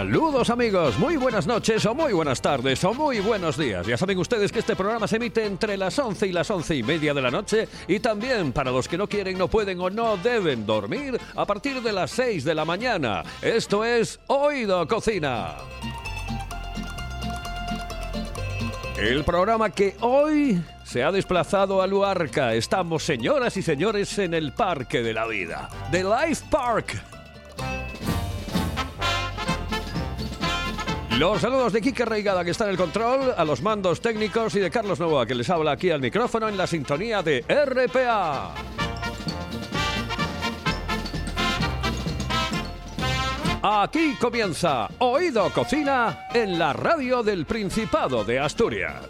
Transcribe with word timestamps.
Saludos 0.00 0.48
amigos, 0.48 0.98
muy 0.98 1.18
buenas 1.18 1.46
noches 1.46 1.84
o 1.84 1.94
muy 1.94 2.14
buenas 2.14 2.40
tardes 2.40 2.82
o 2.84 2.94
muy 2.94 3.20
buenos 3.20 3.58
días. 3.58 3.86
Ya 3.86 3.98
saben 3.98 4.16
ustedes 4.16 4.50
que 4.50 4.60
este 4.60 4.74
programa 4.74 5.06
se 5.06 5.16
emite 5.16 5.44
entre 5.44 5.76
las 5.76 5.98
11 5.98 6.26
y 6.26 6.32
las 6.32 6.50
11 6.50 6.76
y 6.76 6.82
media 6.82 7.12
de 7.12 7.20
la 7.20 7.30
noche 7.30 7.68
y 7.86 8.00
también 8.00 8.54
para 8.54 8.70
los 8.70 8.88
que 8.88 8.96
no 8.96 9.06
quieren, 9.06 9.36
no 9.36 9.48
pueden 9.48 9.78
o 9.78 9.90
no 9.90 10.16
deben 10.16 10.64
dormir 10.64 11.20
a 11.36 11.44
partir 11.44 11.82
de 11.82 11.92
las 11.92 12.12
6 12.12 12.44
de 12.44 12.54
la 12.54 12.64
mañana. 12.64 13.24
Esto 13.42 13.84
es 13.84 14.18
Oído 14.28 14.88
Cocina. 14.88 15.56
El 18.96 19.22
programa 19.24 19.68
que 19.68 19.96
hoy 20.00 20.62
se 20.82 21.04
ha 21.04 21.12
desplazado 21.12 21.82
a 21.82 21.86
Luarca. 21.86 22.54
Estamos, 22.54 23.02
señoras 23.02 23.54
y 23.58 23.62
señores, 23.62 24.18
en 24.18 24.32
el 24.32 24.52
Parque 24.52 25.02
de 25.02 25.12
la 25.12 25.26
Vida, 25.26 25.68
The 25.90 26.04
Life 26.04 26.46
Park. 26.50 27.19
Los 31.20 31.42
saludos 31.42 31.74
de 31.74 31.82
Quique 31.82 32.06
Reigada, 32.06 32.42
que 32.42 32.50
está 32.50 32.64
en 32.64 32.70
el 32.70 32.78
control, 32.78 33.34
a 33.36 33.44
los 33.44 33.60
mandos 33.60 34.00
técnicos 34.00 34.54
y 34.54 34.58
de 34.58 34.70
Carlos 34.70 34.98
Novoa, 34.98 35.26
que 35.26 35.34
les 35.34 35.50
habla 35.50 35.72
aquí 35.72 35.90
al 35.90 36.00
micrófono 36.00 36.48
en 36.48 36.56
la 36.56 36.66
sintonía 36.66 37.22
de 37.22 37.44
RPA. 37.46 38.54
Aquí 43.62 44.14
comienza 44.18 44.88
Oído 44.96 45.50
Cocina 45.52 46.26
en 46.32 46.58
la 46.58 46.72
radio 46.72 47.22
del 47.22 47.44
Principado 47.44 48.24
de 48.24 48.38
Asturias. 48.38 49.09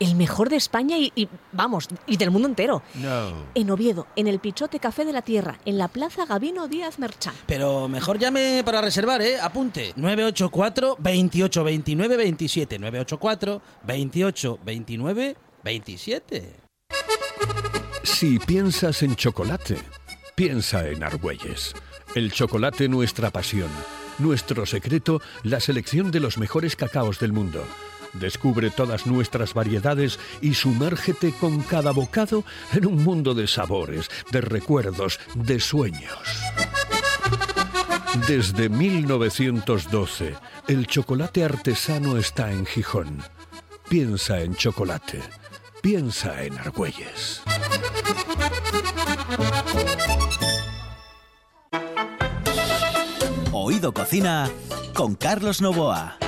El 0.00 0.16
mejor 0.16 0.48
de 0.48 0.56
España 0.56 0.98
y, 0.98 1.12
y, 1.14 1.28
vamos, 1.52 1.88
y 2.06 2.16
del 2.16 2.30
mundo 2.30 2.48
entero. 2.48 2.82
No. 2.94 3.44
En 3.54 3.70
Oviedo, 3.70 4.06
en 4.16 4.26
el 4.26 4.40
Pichote 4.40 4.80
Café 4.80 5.04
de 5.04 5.12
la 5.12 5.22
Tierra, 5.22 5.60
en 5.66 5.78
la 5.78 5.88
Plaza 5.88 6.24
Gabino 6.24 6.66
Díaz 6.68 6.98
Merchán. 6.98 7.34
Pero 7.46 7.86
mejor 7.86 8.18
llame 8.18 8.62
para 8.64 8.80
reservar, 8.80 9.20
¿eh? 9.20 9.38
Apunte. 9.38 9.92
984 9.96 10.96
28 10.98 11.64
29 11.64 12.16
27. 12.16 12.78
984 12.78 13.62
28 13.84 14.58
29 14.64 15.36
27. 15.62 16.54
Si 18.02 18.38
piensas 18.38 19.02
en 19.02 19.16
chocolate, 19.16 19.76
piensa 20.34 20.88
en 20.88 21.04
Argüelles. 21.04 21.74
El 22.14 22.32
chocolate 22.32 22.88
nuestra 22.88 23.30
pasión. 23.30 23.70
Nuestro 24.18 24.66
secreto, 24.66 25.20
la 25.42 25.60
selección 25.60 26.10
de 26.10 26.20
los 26.20 26.38
mejores 26.38 26.76
cacaos 26.76 27.18
del 27.18 27.32
mundo. 27.32 27.64
Descubre 28.12 28.70
todas 28.70 29.06
nuestras 29.06 29.54
variedades 29.54 30.18
y 30.40 30.54
sumérgete 30.54 31.32
con 31.32 31.60
cada 31.60 31.92
bocado 31.92 32.44
en 32.72 32.86
un 32.86 33.04
mundo 33.04 33.34
de 33.34 33.46
sabores, 33.46 34.10
de 34.30 34.40
recuerdos, 34.40 35.20
de 35.34 35.60
sueños. 35.60 36.18
Desde 38.26 38.68
1912, 38.68 40.34
el 40.66 40.86
chocolate 40.86 41.44
artesano 41.44 42.16
está 42.16 42.50
en 42.50 42.66
Gijón. 42.66 43.22
Piensa 43.88 44.40
en 44.40 44.54
chocolate. 44.54 45.20
Piensa 45.80 46.42
en 46.42 46.58
Argüelles. 46.58 47.42
Oído 53.52 53.92
Cocina 53.92 54.50
con 54.94 55.14
Carlos 55.14 55.62
Novoa. 55.62 56.18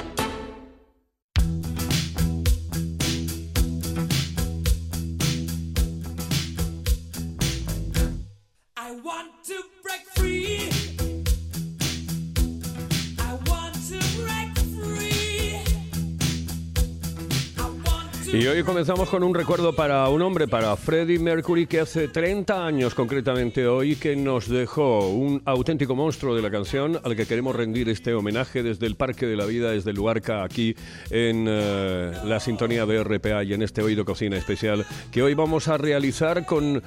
Y 18.32 18.46
hoy 18.46 18.62
comenzamos 18.62 19.10
con 19.10 19.22
un 19.24 19.34
recuerdo 19.34 19.74
para 19.74 20.08
un 20.08 20.22
hombre, 20.22 20.48
para 20.48 20.74
Freddie 20.74 21.18
Mercury, 21.18 21.66
que 21.66 21.80
hace 21.80 22.08
30 22.08 22.64
años 22.64 22.94
concretamente 22.94 23.66
hoy, 23.66 23.94
que 23.96 24.16
nos 24.16 24.48
dejó 24.48 25.10
un 25.10 25.42
auténtico 25.44 25.94
monstruo 25.94 26.34
de 26.34 26.40
la 26.40 26.50
canción 26.50 26.98
al 27.04 27.14
que 27.14 27.26
queremos 27.26 27.54
rendir 27.54 27.90
este 27.90 28.14
homenaje 28.14 28.62
desde 28.62 28.86
el 28.86 28.94
Parque 28.94 29.26
de 29.26 29.36
la 29.36 29.44
Vida, 29.44 29.72
desde 29.72 29.92
Luarca, 29.92 30.44
aquí 30.44 30.74
en 31.10 31.44
eh, 31.46 32.12
la 32.24 32.40
sintonía 32.40 32.86
de 32.86 33.04
RPA 33.04 33.44
y 33.44 33.52
en 33.52 33.60
este 33.60 33.82
Oído 33.82 34.06
Cocina 34.06 34.38
especial, 34.38 34.86
que 35.10 35.22
hoy 35.22 35.34
vamos 35.34 35.68
a 35.68 35.76
realizar 35.76 36.46
con 36.46 36.82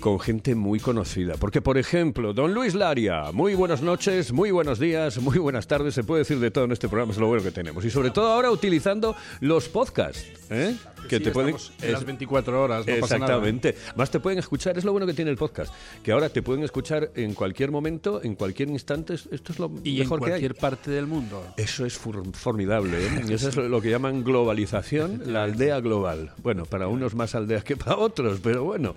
con 0.00 0.18
gente 0.18 0.54
muy 0.54 0.80
conocida. 0.80 1.34
Porque, 1.38 1.62
por 1.62 1.78
ejemplo, 1.78 2.32
don 2.32 2.54
Luis 2.54 2.74
Laria, 2.74 3.30
muy 3.32 3.54
buenas 3.54 3.82
noches, 3.82 4.32
muy 4.32 4.50
buenos 4.50 4.78
días, 4.78 5.18
muy 5.18 5.38
buenas 5.38 5.66
tardes, 5.66 5.94
se 5.94 6.02
puede 6.02 6.20
decir 6.20 6.40
de 6.40 6.50
todo 6.50 6.64
en 6.64 6.72
este 6.72 6.88
programa, 6.88 7.12
es 7.12 7.18
lo 7.18 7.28
bueno 7.28 7.44
que 7.44 7.52
tenemos. 7.52 7.84
Y 7.84 7.90
sobre 7.90 8.10
todo 8.10 8.32
ahora 8.32 8.50
utilizando 8.50 9.14
los 9.40 9.68
podcasts, 9.68 10.24
¿eh? 10.50 10.74
Que 11.08 11.18
Sí, 11.18 11.22
te 11.24 11.30
pueden... 11.30 11.56
en 11.82 11.92
las 11.92 12.04
24 12.04 12.62
horas, 12.62 12.86
no 12.86 12.94
pasa 13.00 13.18
nada. 13.18 13.34
Exactamente. 13.36 13.74
Más 13.96 14.10
te 14.10 14.20
pueden 14.20 14.38
escuchar, 14.38 14.78
es 14.78 14.84
lo 14.84 14.92
bueno 14.92 15.06
que 15.06 15.14
tiene 15.14 15.30
el 15.30 15.36
podcast, 15.36 15.72
que 16.02 16.12
ahora 16.12 16.28
te 16.28 16.42
pueden 16.42 16.62
escuchar 16.64 17.10
en 17.14 17.34
cualquier 17.34 17.70
momento, 17.70 18.22
en 18.22 18.34
cualquier 18.34 18.68
instante, 18.68 19.14
esto 19.14 19.52
es 19.52 19.58
lo 19.58 19.70
Y 19.84 19.94
en 19.94 19.98
mejor 20.00 20.18
que 20.20 20.26
hay. 20.26 20.30
cualquier 20.32 20.54
parte 20.54 20.90
del 20.90 21.06
mundo. 21.06 21.44
Eso 21.56 21.84
es 21.86 21.96
for- 21.98 22.24
formidable. 22.34 22.98
¿eh? 23.06 23.22
Eso 23.30 23.48
es 23.48 23.56
lo 23.56 23.80
que 23.80 23.90
llaman 23.90 24.22
globalización, 24.24 25.22
la 25.32 25.44
aldea 25.44 25.80
global. 25.80 26.32
Bueno, 26.42 26.64
para 26.66 26.88
unos 26.88 27.14
más 27.14 27.34
aldeas 27.34 27.64
que 27.64 27.76
para 27.76 27.96
otros, 27.96 28.40
pero 28.42 28.64
bueno, 28.64 28.94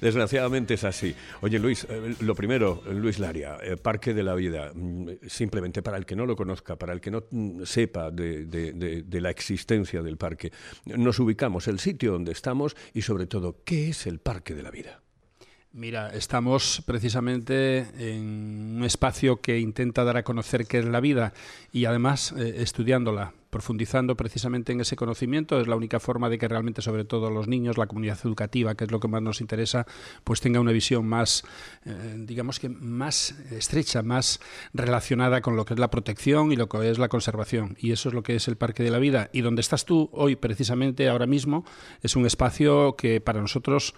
desgraciadamente 0.00 0.74
es 0.74 0.84
así. 0.84 1.14
Oye, 1.40 1.58
Luis, 1.58 1.86
eh, 1.88 2.14
lo 2.20 2.34
primero, 2.34 2.82
Luis 2.90 3.18
Laria, 3.18 3.58
eh, 3.62 3.76
Parque 3.76 4.14
de 4.14 4.22
la 4.22 4.34
Vida, 4.34 4.72
mm, 4.74 5.08
simplemente 5.28 5.82
para 5.82 5.96
el 5.96 6.06
que 6.06 6.16
no 6.16 6.26
lo 6.26 6.36
conozca, 6.36 6.76
para 6.76 6.92
el 6.92 7.00
que 7.00 7.10
no 7.10 7.24
mm, 7.30 7.62
sepa 7.64 8.10
de, 8.10 8.44
de- 8.46 8.72
de- 8.72 9.02
de 9.02 9.20
la 9.20 9.30
existencia 9.30 10.02
del 10.02 10.16
parque, 10.16 10.52
nos 10.86 11.18
ubicamos, 11.18 11.41
el 11.42 11.78
sitio 11.80 12.12
donde 12.12 12.32
estamos 12.32 12.76
y 12.94 13.02
sobre 13.02 13.26
todo, 13.26 13.56
¿qué 13.64 13.88
es 13.88 14.06
el 14.06 14.20
Parque 14.20 14.54
de 14.54 14.62
la 14.62 14.70
Vida? 14.70 15.00
Mira, 15.72 16.14
estamos 16.14 16.82
precisamente 16.86 17.86
en 17.96 18.76
un 18.76 18.84
espacio 18.84 19.40
que 19.40 19.58
intenta 19.58 20.04
dar 20.04 20.18
a 20.18 20.22
conocer 20.22 20.66
qué 20.66 20.78
es 20.78 20.84
la 20.84 21.00
vida 21.00 21.32
y 21.72 21.86
además 21.86 22.32
eh, 22.36 22.56
estudiándola, 22.58 23.32
profundizando 23.52 24.16
precisamente 24.16 24.72
en 24.72 24.80
ese 24.80 24.96
conocimiento. 24.96 25.60
Es 25.60 25.68
la 25.68 25.76
única 25.76 26.00
forma 26.00 26.30
de 26.30 26.38
que 26.38 26.48
realmente, 26.48 26.80
sobre 26.80 27.04
todo 27.04 27.28
los 27.28 27.48
niños, 27.48 27.76
la 27.76 27.86
comunidad 27.86 28.18
educativa, 28.24 28.74
que 28.74 28.84
es 28.84 28.90
lo 28.90 28.98
que 28.98 29.08
más 29.08 29.20
nos 29.20 29.42
interesa, 29.42 29.86
pues 30.24 30.40
tenga 30.40 30.58
una 30.58 30.72
visión 30.72 31.06
más, 31.06 31.44
eh, 31.84 32.14
digamos 32.16 32.58
que 32.58 32.70
más 32.70 33.32
estrecha, 33.50 34.02
más 34.02 34.40
relacionada 34.72 35.42
con 35.42 35.54
lo 35.54 35.66
que 35.66 35.74
es 35.74 35.80
la 35.80 35.90
protección 35.90 36.50
y 36.50 36.56
lo 36.56 36.70
que 36.70 36.90
es 36.90 36.98
la 36.98 37.10
conservación. 37.10 37.76
Y 37.78 37.92
eso 37.92 38.08
es 38.08 38.14
lo 38.14 38.22
que 38.22 38.36
es 38.36 38.48
el 38.48 38.56
Parque 38.56 38.82
de 38.82 38.90
la 38.90 38.98
Vida. 38.98 39.28
Y 39.34 39.42
donde 39.42 39.60
estás 39.60 39.84
tú 39.84 40.08
hoy, 40.14 40.34
precisamente 40.34 41.10
ahora 41.10 41.26
mismo, 41.26 41.66
es 42.00 42.16
un 42.16 42.24
espacio 42.24 42.96
que 42.96 43.20
para 43.20 43.42
nosotros 43.42 43.94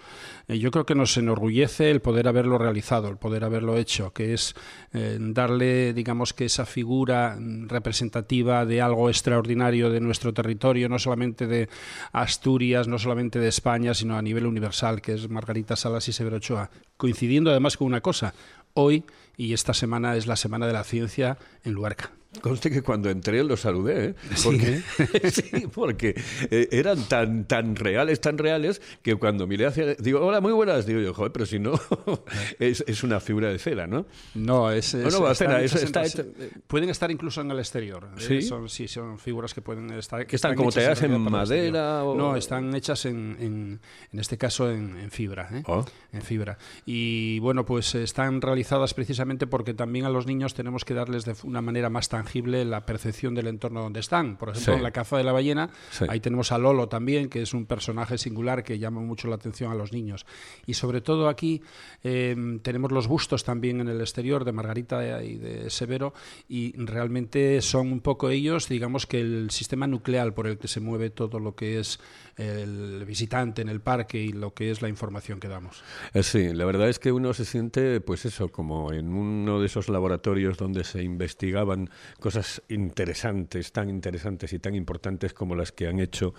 eh, 0.49 0.59
yo 0.59 0.69
creo 0.69 0.85
que 0.85 0.95
nos 0.95 1.15
enorgullece 1.15 1.91
el 1.91 2.01
poder 2.01 2.27
haberlo 2.27 2.57
realizado, 2.57 3.07
el 3.07 3.15
poder 3.15 3.45
haberlo 3.45 3.77
hecho, 3.77 4.11
que 4.11 4.33
es 4.33 4.53
eh, 4.91 5.17
darle, 5.17 5.93
digamos 5.93 6.33
que 6.33 6.43
esa 6.43 6.65
figura 6.65 7.37
mm, 7.39 7.69
representativa 7.69 8.65
de 8.65 8.81
algo 8.81 9.09
extraordinario 9.09 9.44
de 9.45 9.99
nuestro 9.99 10.33
territorio, 10.33 10.89
no 10.89 10.99
solamente 10.99 11.47
de 11.47 11.69
Asturias, 12.11 12.87
no 12.87 12.99
solamente 12.99 13.39
de 13.39 13.47
España, 13.47 13.93
sino 13.93 14.17
a 14.17 14.21
nivel 14.21 14.45
universal, 14.45 15.01
que 15.01 15.13
es 15.13 15.29
Margarita 15.29 15.75
Salas 15.75 16.07
y 16.07 16.13
Severo 16.13 16.37
Ochoa. 16.37 16.69
Coincidiendo 16.97 17.51
además 17.51 17.77
con 17.77 17.87
una 17.87 18.01
cosa, 18.01 18.33
hoy 18.73 19.03
y 19.37 19.53
esta 19.53 19.73
semana 19.73 20.15
es 20.15 20.27
la 20.27 20.35
Semana 20.35 20.67
de 20.67 20.73
la 20.73 20.83
Ciencia 20.83 21.37
en 21.63 21.73
Luarca. 21.73 22.11
Conste 22.41 22.69
que 22.69 22.81
cuando 22.81 23.09
entré 23.09 23.41
lo 23.45 23.55
saludé, 23.55 24.07
¿eh? 24.07 24.15
Porque, 24.43 24.81
sí, 25.31 25.67
porque 25.73 26.21
eh, 26.51 26.67
eran 26.73 27.01
tan, 27.07 27.45
tan 27.45 27.77
reales, 27.77 28.19
tan 28.19 28.37
reales, 28.37 28.81
que 29.01 29.15
cuando 29.15 29.47
miré 29.47 29.67
hacia... 29.67 29.95
Digo, 29.95 30.19
hola, 30.19 30.41
muy 30.41 30.51
buenas. 30.51 30.85
Digo 30.85 30.99
yo, 30.99 31.13
joder, 31.13 31.31
pero 31.31 31.45
si 31.45 31.59
no, 31.59 31.79
es, 32.59 32.83
es 32.87 33.03
una 33.03 33.21
figura 33.21 33.47
de 33.47 33.57
cera, 33.57 33.87
¿no? 33.87 34.05
No, 34.33 34.69
es, 34.69 34.93
es- 34.93 35.17
no, 35.17 35.31
eso 35.31 35.45
en 35.45 35.83
está 35.85 36.01
res- 36.01 36.15
hecho- 36.19 36.25
pueden 36.67 36.89
estar 36.89 37.09
incluso 37.09 37.39
en 37.39 37.51
el 37.51 37.59
exterior. 37.59 38.09
¿eh? 38.17 38.19
¿Sí? 38.21 38.41
Son, 38.41 38.67
sí, 38.67 38.89
son 38.89 39.17
figuras 39.17 39.53
que 39.53 39.61
pueden 39.61 39.89
estar. 39.91 40.27
¿Que 40.27 40.35
están 40.35 40.55
como 40.55 40.73
talladas 40.73 41.03
en 41.03 41.13
el 41.13 41.19
madera 41.19 42.03
o- 42.03 42.15
No, 42.17 42.35
están 42.35 42.75
hechas 42.75 43.05
en, 43.05 43.37
en, 43.39 43.79
en 44.11 44.19
este 44.19 44.37
caso 44.37 44.69
en, 44.69 44.97
en 44.97 45.09
fibra. 45.09 45.47
¿eh? 45.53 45.63
Oh. 45.67 45.85
En 46.11 46.21
fibra. 46.21 46.57
Y 46.85 47.39
bueno, 47.39 47.65
pues 47.65 47.95
eh, 47.95 48.03
están 48.03 48.41
realizadas 48.41 48.93
precisamente 48.93 49.15
porque 49.47 49.73
también 49.73 50.05
a 50.05 50.09
los 50.09 50.25
niños 50.27 50.53
tenemos 50.53 50.85
que 50.85 50.93
darles 50.93 51.25
de 51.25 51.35
una 51.43 51.61
manera 51.61 51.89
más 51.89 52.09
tangible 52.09 52.63
la 52.65 52.85
percepción 52.85 53.33
del 53.35 53.47
entorno 53.47 53.81
donde 53.81 53.99
están. 53.99 54.37
Por 54.37 54.49
ejemplo, 54.49 54.73
Sí. 54.73 54.77
en 54.77 54.83
la 54.83 54.91
caza 54.91 55.17
de 55.17 55.23
la 55.23 55.31
ballena, 55.31 55.69
Sí. 55.91 56.05
ahí 56.07 56.19
tenemos 56.19 56.51
a 56.51 56.57
Lolo 56.57 56.87
también, 56.87 57.29
que 57.29 57.41
es 57.41 57.53
un 57.53 57.65
personaje 57.65 58.17
singular 58.17 58.63
que 58.63 58.77
llama 58.79 59.01
mucho 59.01 59.27
la 59.27 59.35
atención 59.35 59.71
a 59.71 59.75
los 59.75 59.91
niños. 59.91 60.25
Y 60.65 60.75
sobre 60.75 61.01
todo 61.01 61.27
aquí 61.29 61.61
eh, 62.03 62.35
tenemos 62.61 62.91
los 62.91 63.07
bustos 63.07 63.43
también 63.43 63.81
en 63.81 63.87
el 63.87 63.99
exterior 64.01 64.45
de 64.45 64.51
Margarita 64.51 65.23
y 65.23 65.35
de 65.37 65.69
Severo 65.69 66.13
y 66.47 66.73
realmente 66.77 67.61
son 67.61 67.91
un 67.91 67.99
poco 68.01 68.29
ellos, 68.29 68.69
digamos 68.69 69.05
que 69.07 69.19
el 69.19 69.49
sistema 69.51 69.87
nuclear 69.87 70.33
por 70.33 70.47
el 70.47 70.57
que 70.57 70.67
se 70.67 70.79
mueve 70.79 71.09
todo 71.09 71.39
lo 71.39 71.55
que 71.55 71.79
es 71.79 71.99
el 72.37 73.05
visitante 73.05 73.61
en 73.61 73.69
el 73.69 73.79
parque 73.81 74.19
y 74.21 74.29
lo 74.33 74.53
que 74.53 74.69
es 74.69 74.81
la 74.81 74.89
información 74.89 75.39
que 75.39 75.47
damos. 75.47 75.83
Eh, 76.13 76.21
Sí, 76.23 76.53
la 76.53 76.65
verdad 76.65 76.89
es 76.89 76.99
que 76.99 77.11
uno 77.11 77.33
se 77.33 77.45
siente, 77.45 78.01
pues 78.01 78.25
eso, 78.25 78.49
como 78.49 78.91
en 78.91 79.07
uno 79.17 79.59
de 79.59 79.65
esos 79.65 79.89
laboratorios 79.89 80.57
donde 80.57 80.83
se 80.83 81.03
investigaban 81.03 81.89
cosas 82.19 82.61
interesantes, 82.69 83.71
tan 83.71 83.89
interesantes 83.89 84.53
y 84.53 84.59
tan 84.59 84.75
importantes 84.75 85.33
como 85.33 85.55
las 85.55 85.71
que 85.71 85.87
han 85.87 85.99
hecho 85.99 86.33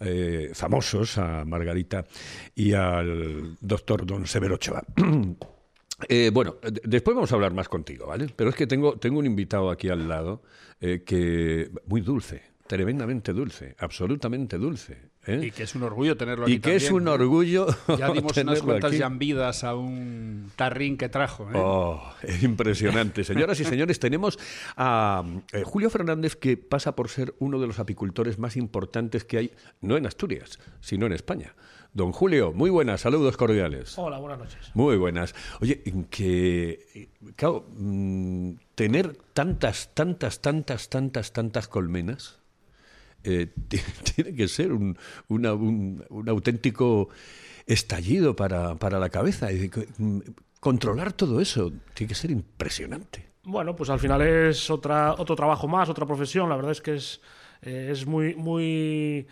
eh, 0.00 0.50
famosos 0.54 1.18
a 1.18 1.44
Margarita 1.44 2.04
y 2.54 2.72
al 2.72 3.56
doctor 3.60 4.06
don 4.06 4.26
Severo 4.26 4.54
Ochoa. 4.54 4.84
Eh, 6.08 6.30
bueno, 6.32 6.56
después 6.62 7.14
vamos 7.14 7.30
a 7.30 7.34
hablar 7.34 7.52
más 7.52 7.68
contigo, 7.68 8.06
¿vale? 8.06 8.28
Pero 8.34 8.48
es 8.48 8.56
que 8.56 8.66
tengo, 8.66 8.98
tengo 8.98 9.18
un 9.18 9.26
invitado 9.26 9.70
aquí 9.70 9.90
al 9.90 10.08
lado 10.08 10.42
eh, 10.80 11.02
que 11.04 11.70
muy 11.86 12.00
dulce, 12.00 12.42
tremendamente 12.66 13.34
dulce, 13.34 13.74
absolutamente 13.78 14.56
dulce. 14.56 15.09
¿Eh? 15.26 15.40
Y 15.46 15.50
que 15.50 15.64
es 15.64 15.74
un 15.74 15.82
orgullo 15.82 16.16
tenerlo 16.16 16.44
aquí 16.44 16.54
Y 16.54 16.60
que 16.60 16.76
es 16.76 16.84
también, 16.84 17.02
un 17.02 17.08
¿eh? 17.08 17.10
orgullo 17.12 17.66
Ya 17.98 18.10
dimos 18.10 18.36
unas 18.36 18.62
cuantas 18.62 18.92
llambidas 18.92 19.64
a 19.64 19.74
un 19.74 20.50
tarrín 20.56 20.96
que 20.96 21.08
trajo. 21.08 21.44
¿eh? 21.50 21.54
Oh, 21.54 22.02
es 22.22 22.42
impresionante. 22.42 23.24
Señoras 23.24 23.60
y 23.60 23.64
señores, 23.64 23.98
tenemos 23.98 24.38
a 24.76 25.24
eh, 25.52 25.62
Julio 25.64 25.90
Fernández, 25.90 26.36
que 26.36 26.56
pasa 26.56 26.96
por 26.96 27.08
ser 27.08 27.34
uno 27.38 27.60
de 27.60 27.66
los 27.66 27.78
apicultores 27.78 28.38
más 28.38 28.56
importantes 28.56 29.24
que 29.24 29.38
hay, 29.38 29.52
no 29.80 29.96
en 29.96 30.06
Asturias, 30.06 30.58
sino 30.80 31.06
en 31.06 31.12
España. 31.12 31.54
Don 31.92 32.12
Julio, 32.12 32.52
muy 32.52 32.70
buenas, 32.70 33.00
saludos 33.00 33.36
cordiales. 33.36 33.98
Hola, 33.98 34.18
buenas 34.18 34.38
noches. 34.38 34.70
Muy 34.74 34.96
buenas. 34.96 35.34
Oye, 35.60 35.82
que, 36.08 36.86
eh, 36.94 37.08
claro, 37.34 37.66
mm, 37.74 38.52
tener 38.76 39.16
tantas, 39.32 39.92
tantas, 39.92 40.40
tantas, 40.40 40.88
tantas, 40.88 41.32
tantas 41.32 41.66
colmenas 41.66 42.39
eh, 43.24 43.48
ti- 43.68 43.80
tiene 44.14 44.34
que 44.34 44.48
ser 44.48 44.72
un, 44.72 44.96
una- 45.28 45.54
un- 45.54 46.04
un 46.08 46.28
auténtico 46.28 47.08
estallido 47.66 48.34
para, 48.36 48.74
para 48.76 48.98
la 48.98 49.08
cabeza. 49.10 49.48
Mm, 49.98 50.18
controlar 50.60 51.12
todo 51.12 51.40
eso 51.40 51.72
tiene 51.94 52.08
que 52.08 52.14
ser 52.14 52.30
impresionante. 52.30 53.26
Bueno, 53.44 53.74
pues 53.74 53.88
al 53.90 53.98
final 53.98 54.20
es 54.22 54.68
otra, 54.70 55.14
otro 55.14 55.34
trabajo 55.34 55.66
más, 55.66 55.88
otra 55.88 56.06
profesión. 56.06 56.48
La 56.48 56.56
verdad 56.56 56.72
es 56.72 56.80
que 56.80 56.94
es, 56.96 57.20
eh, 57.62 57.88
es 57.90 58.06
muy, 58.06 58.34
muy, 58.34 59.26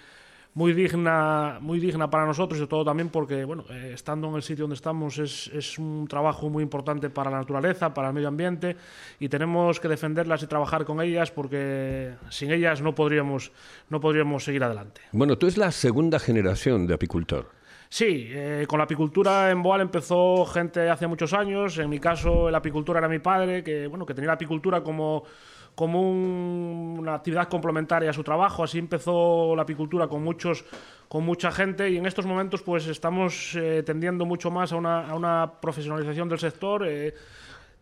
muy 0.54 0.72
digna, 0.72 1.58
muy 1.60 1.78
digna 1.78 2.10
para 2.10 2.26
nosotros 2.26 2.60
y 2.60 2.66
todo 2.66 2.84
también 2.84 3.10
porque, 3.10 3.44
bueno, 3.44 3.64
eh, 3.70 3.92
estando 3.94 4.28
en 4.28 4.34
el 4.36 4.42
sitio 4.42 4.64
donde 4.64 4.74
estamos 4.74 5.18
es, 5.18 5.48
es 5.54 5.78
un 5.78 6.06
trabajo 6.08 6.48
muy 6.48 6.62
importante 6.62 7.10
para 7.10 7.30
la 7.30 7.38
naturaleza, 7.38 7.94
para 7.94 8.08
el 8.08 8.14
medio 8.14 8.28
ambiente 8.28 8.76
y 9.20 9.28
tenemos 9.28 9.78
que 9.80 9.88
defenderlas 9.88 10.42
y 10.42 10.46
trabajar 10.46 10.84
con 10.84 11.00
ellas 11.00 11.30
porque 11.30 12.14
sin 12.30 12.50
ellas 12.50 12.82
no 12.82 12.94
podríamos, 12.94 13.52
no 13.88 14.00
podríamos 14.00 14.44
seguir 14.44 14.64
adelante. 14.64 15.00
Bueno, 15.12 15.38
tú 15.38 15.46
es 15.46 15.56
la 15.56 15.70
segunda 15.70 16.18
generación 16.18 16.86
de 16.86 16.94
apicultor. 16.94 17.58
Sí, 17.90 18.28
eh, 18.28 18.66
con 18.68 18.78
la 18.78 18.84
apicultura 18.84 19.50
en 19.50 19.62
Boal 19.62 19.80
empezó 19.80 20.44
gente 20.44 20.90
hace 20.90 21.06
muchos 21.06 21.32
años. 21.32 21.78
En 21.78 21.88
mi 21.88 21.98
caso, 21.98 22.50
la 22.50 22.58
apicultura 22.58 22.98
era 22.98 23.08
mi 23.08 23.18
padre, 23.18 23.64
que 23.64 23.86
bueno, 23.86 24.04
que 24.04 24.12
tenía 24.12 24.28
la 24.28 24.34
apicultura 24.34 24.82
como, 24.82 25.24
como 25.78 26.00
un- 26.02 26.96
una 26.98 27.14
actividad 27.14 27.46
complementaria 27.48 28.10
a 28.10 28.12
su 28.12 28.24
trabajo. 28.24 28.64
Así 28.64 28.80
empezó 28.80 29.54
la 29.54 29.62
apicultura 29.62 30.08
con 30.08 30.24
muchos, 30.24 30.64
con 31.08 31.24
mucha 31.24 31.52
gente 31.52 31.88
y 31.88 31.96
en 31.98 32.04
estos 32.06 32.26
momentos 32.26 32.62
pues 32.62 32.88
estamos 32.88 33.54
eh, 33.54 33.84
tendiendo 33.86 34.24
mucho 34.26 34.50
más 34.50 34.72
a 34.72 34.76
una, 34.76 35.08
a 35.08 35.14
una 35.14 35.52
profesionalización 35.62 36.28
del 36.28 36.40
sector. 36.40 36.84
eh, 36.84 37.14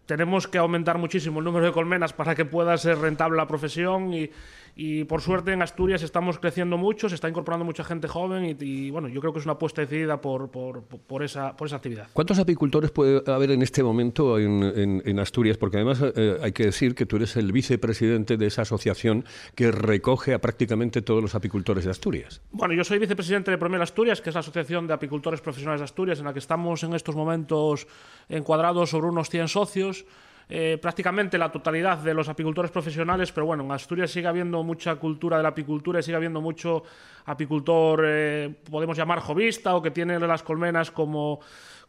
tenemos 0.05 0.47
que 0.47 0.59
aumentar 0.59 0.99
muchísimo 0.99 1.39
el 1.41 1.45
número 1.47 1.65
de 1.65 1.73
colmenas 1.73 2.13
para 2.13 2.35
que 2.35 2.45
pueda 2.45 2.77
ser 2.77 2.99
rentable 2.99 3.37
la 3.39 3.47
profesión 3.49 4.13
y, 4.13 4.31
y, 4.79 5.05
por 5.05 5.23
suerte 5.23 5.53
en 5.53 5.63
Asturias 5.63 6.03
estamos 6.03 6.39
creciendo 6.39 6.77
mucho, 6.77 7.09
se 7.09 7.15
está 7.15 7.29
incorporando 7.31 7.65
mucha 7.65 7.83
gente 7.83 8.09
joven 8.09 8.45
y, 8.45 8.65
y, 8.65 8.91
bueno, 8.91 9.09
yo 9.09 9.21
creo 9.21 9.33
que 9.33 9.39
es 9.39 9.47
una 9.47 9.55
apuesta 9.55 9.81
decidida 9.81 10.21
por, 10.21 10.51
por, 10.51 10.83
por 10.85 11.23
esa, 11.23 11.57
por 11.57 11.67
esa 11.67 11.77
actividad. 11.77 12.09
¿Cuántos 12.13 12.39
apicultores 12.39 12.91
puede 12.91 13.23
haber 13.33 13.53
en 13.53 13.63
este 13.63 13.83
momento 13.83 14.39
en, 14.39 14.63
en- 14.63 15.03
en 15.07 15.19
Asturias? 15.19 15.57
Porque 15.57 15.79
además 15.79 16.03
eh, 16.15 16.37
hay 16.43 16.53
que 16.53 16.67
decir 16.67 16.95
que 16.95 17.07
tú 17.07 17.17
eres 17.17 17.37
el 17.37 17.53
vicepresidente 17.53 18.37
de 18.37 18.47
esa 18.47 18.63
asociación 18.63 19.25
que 19.55 19.71
recoge 19.73 20.35
a 20.35 20.41
prácticamente 20.41 21.01
todos 21.01 21.23
los 21.23 21.35
apicultores 21.35 21.85
de 21.87 21.91
Asturias. 21.91 22.43
Bueno, 22.51 22.75
yo 22.75 22.85
soy 22.85 22.99
vicepresidente 22.99 23.51
de 23.51 23.57
Promel 23.59 23.81
Asturias, 23.81 24.21
que 24.21 24.29
es 24.29 24.35
la 24.35 24.41
Asociación 24.41 24.87
de 24.87 24.93
Apicultores 24.93 25.41
Profesionales 25.41 25.81
de 25.81 25.85
Asturias, 25.85 26.19
en 26.19 26.27
la 26.27 26.33
que 26.35 26.39
estamos 26.41 26.83
en 26.83 26.93
estos 26.95 27.17
momentos 27.17 27.87
encuadrados 28.29 28.91
sobre 28.91 29.07
unos 29.09 29.31
100 29.31 29.49
socios. 29.49 30.05
Eh, 30.49 30.79
prácticamente 30.81 31.39
la 31.39 31.51
totalidad 31.51 31.99
de 31.99 32.15
los 32.15 32.29
apicultores 32.29 32.71
profesionales, 32.71 33.33
pero 33.33 33.47
bueno, 33.47 33.65
en 33.65 33.73
Asturias 33.73 34.13
sigue 34.13 34.29
habiendo 34.29 34.63
mucha 34.63 34.95
cultura 34.95 35.39
de 35.39 35.43
la 35.43 35.49
apicultura 35.49 35.99
y 35.99 36.03
sigue 36.05 36.17
habiendo 36.17 36.41
mucho 36.41 36.85
apicultor, 37.25 38.05
eh, 38.07 38.55
podemos 38.71 38.97
llamar 38.97 39.19
jovista, 39.19 39.75
o 39.75 39.83
que 39.83 39.91
tiene 39.91 40.21
las 40.21 40.45
colmenas 40.45 40.93
como, 40.93 41.41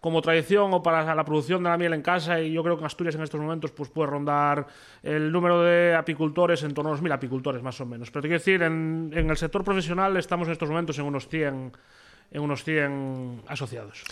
como 0.01 0.24
tradición 0.24 0.74
o 0.74 0.81
para 0.81 1.13
la 1.13 1.24
producción 1.24 1.62
de 1.62 1.69
la 1.69 1.77
miel 1.77 1.94
en 1.94 2.01
casa 2.01 2.42
y 2.42 2.51
yo 2.51 2.63
creo 2.63 2.80
que 2.80 2.86
Asturias 2.86 3.13
en 3.13 3.21
estos 3.21 3.39
momentos 3.39 3.71
pues 3.71 3.89
puede 3.89 4.09
rondar 4.09 4.65
el 5.04 5.31
número 5.31 5.62
de 5.62 5.94
apicultores 5.95 6.63
en 6.63 6.74
torno 6.74 6.89
a 6.89 6.92
unos 6.94 7.04
mil 7.04 7.12
apicultores 7.12 7.62
más 7.62 7.80
o 7.80 7.86
menos. 7.86 8.09
Pero 8.09 8.24
te 8.24 8.27
quiero 8.27 8.39
decir, 8.39 8.63
en, 8.63 9.12
en 9.13 9.30
el 9.30 9.38
sector 9.38 9.63
profesional 9.63 10.18
estamos 10.18 10.48
en 10.48 10.54
estos 10.54 10.69
momentos 10.69 10.98
en 10.98 11.06
unos 11.06 11.27
100, 11.27 11.74
en 12.32 12.42
unos 12.42 12.64
100 12.64 13.44
asociados. 13.48 14.04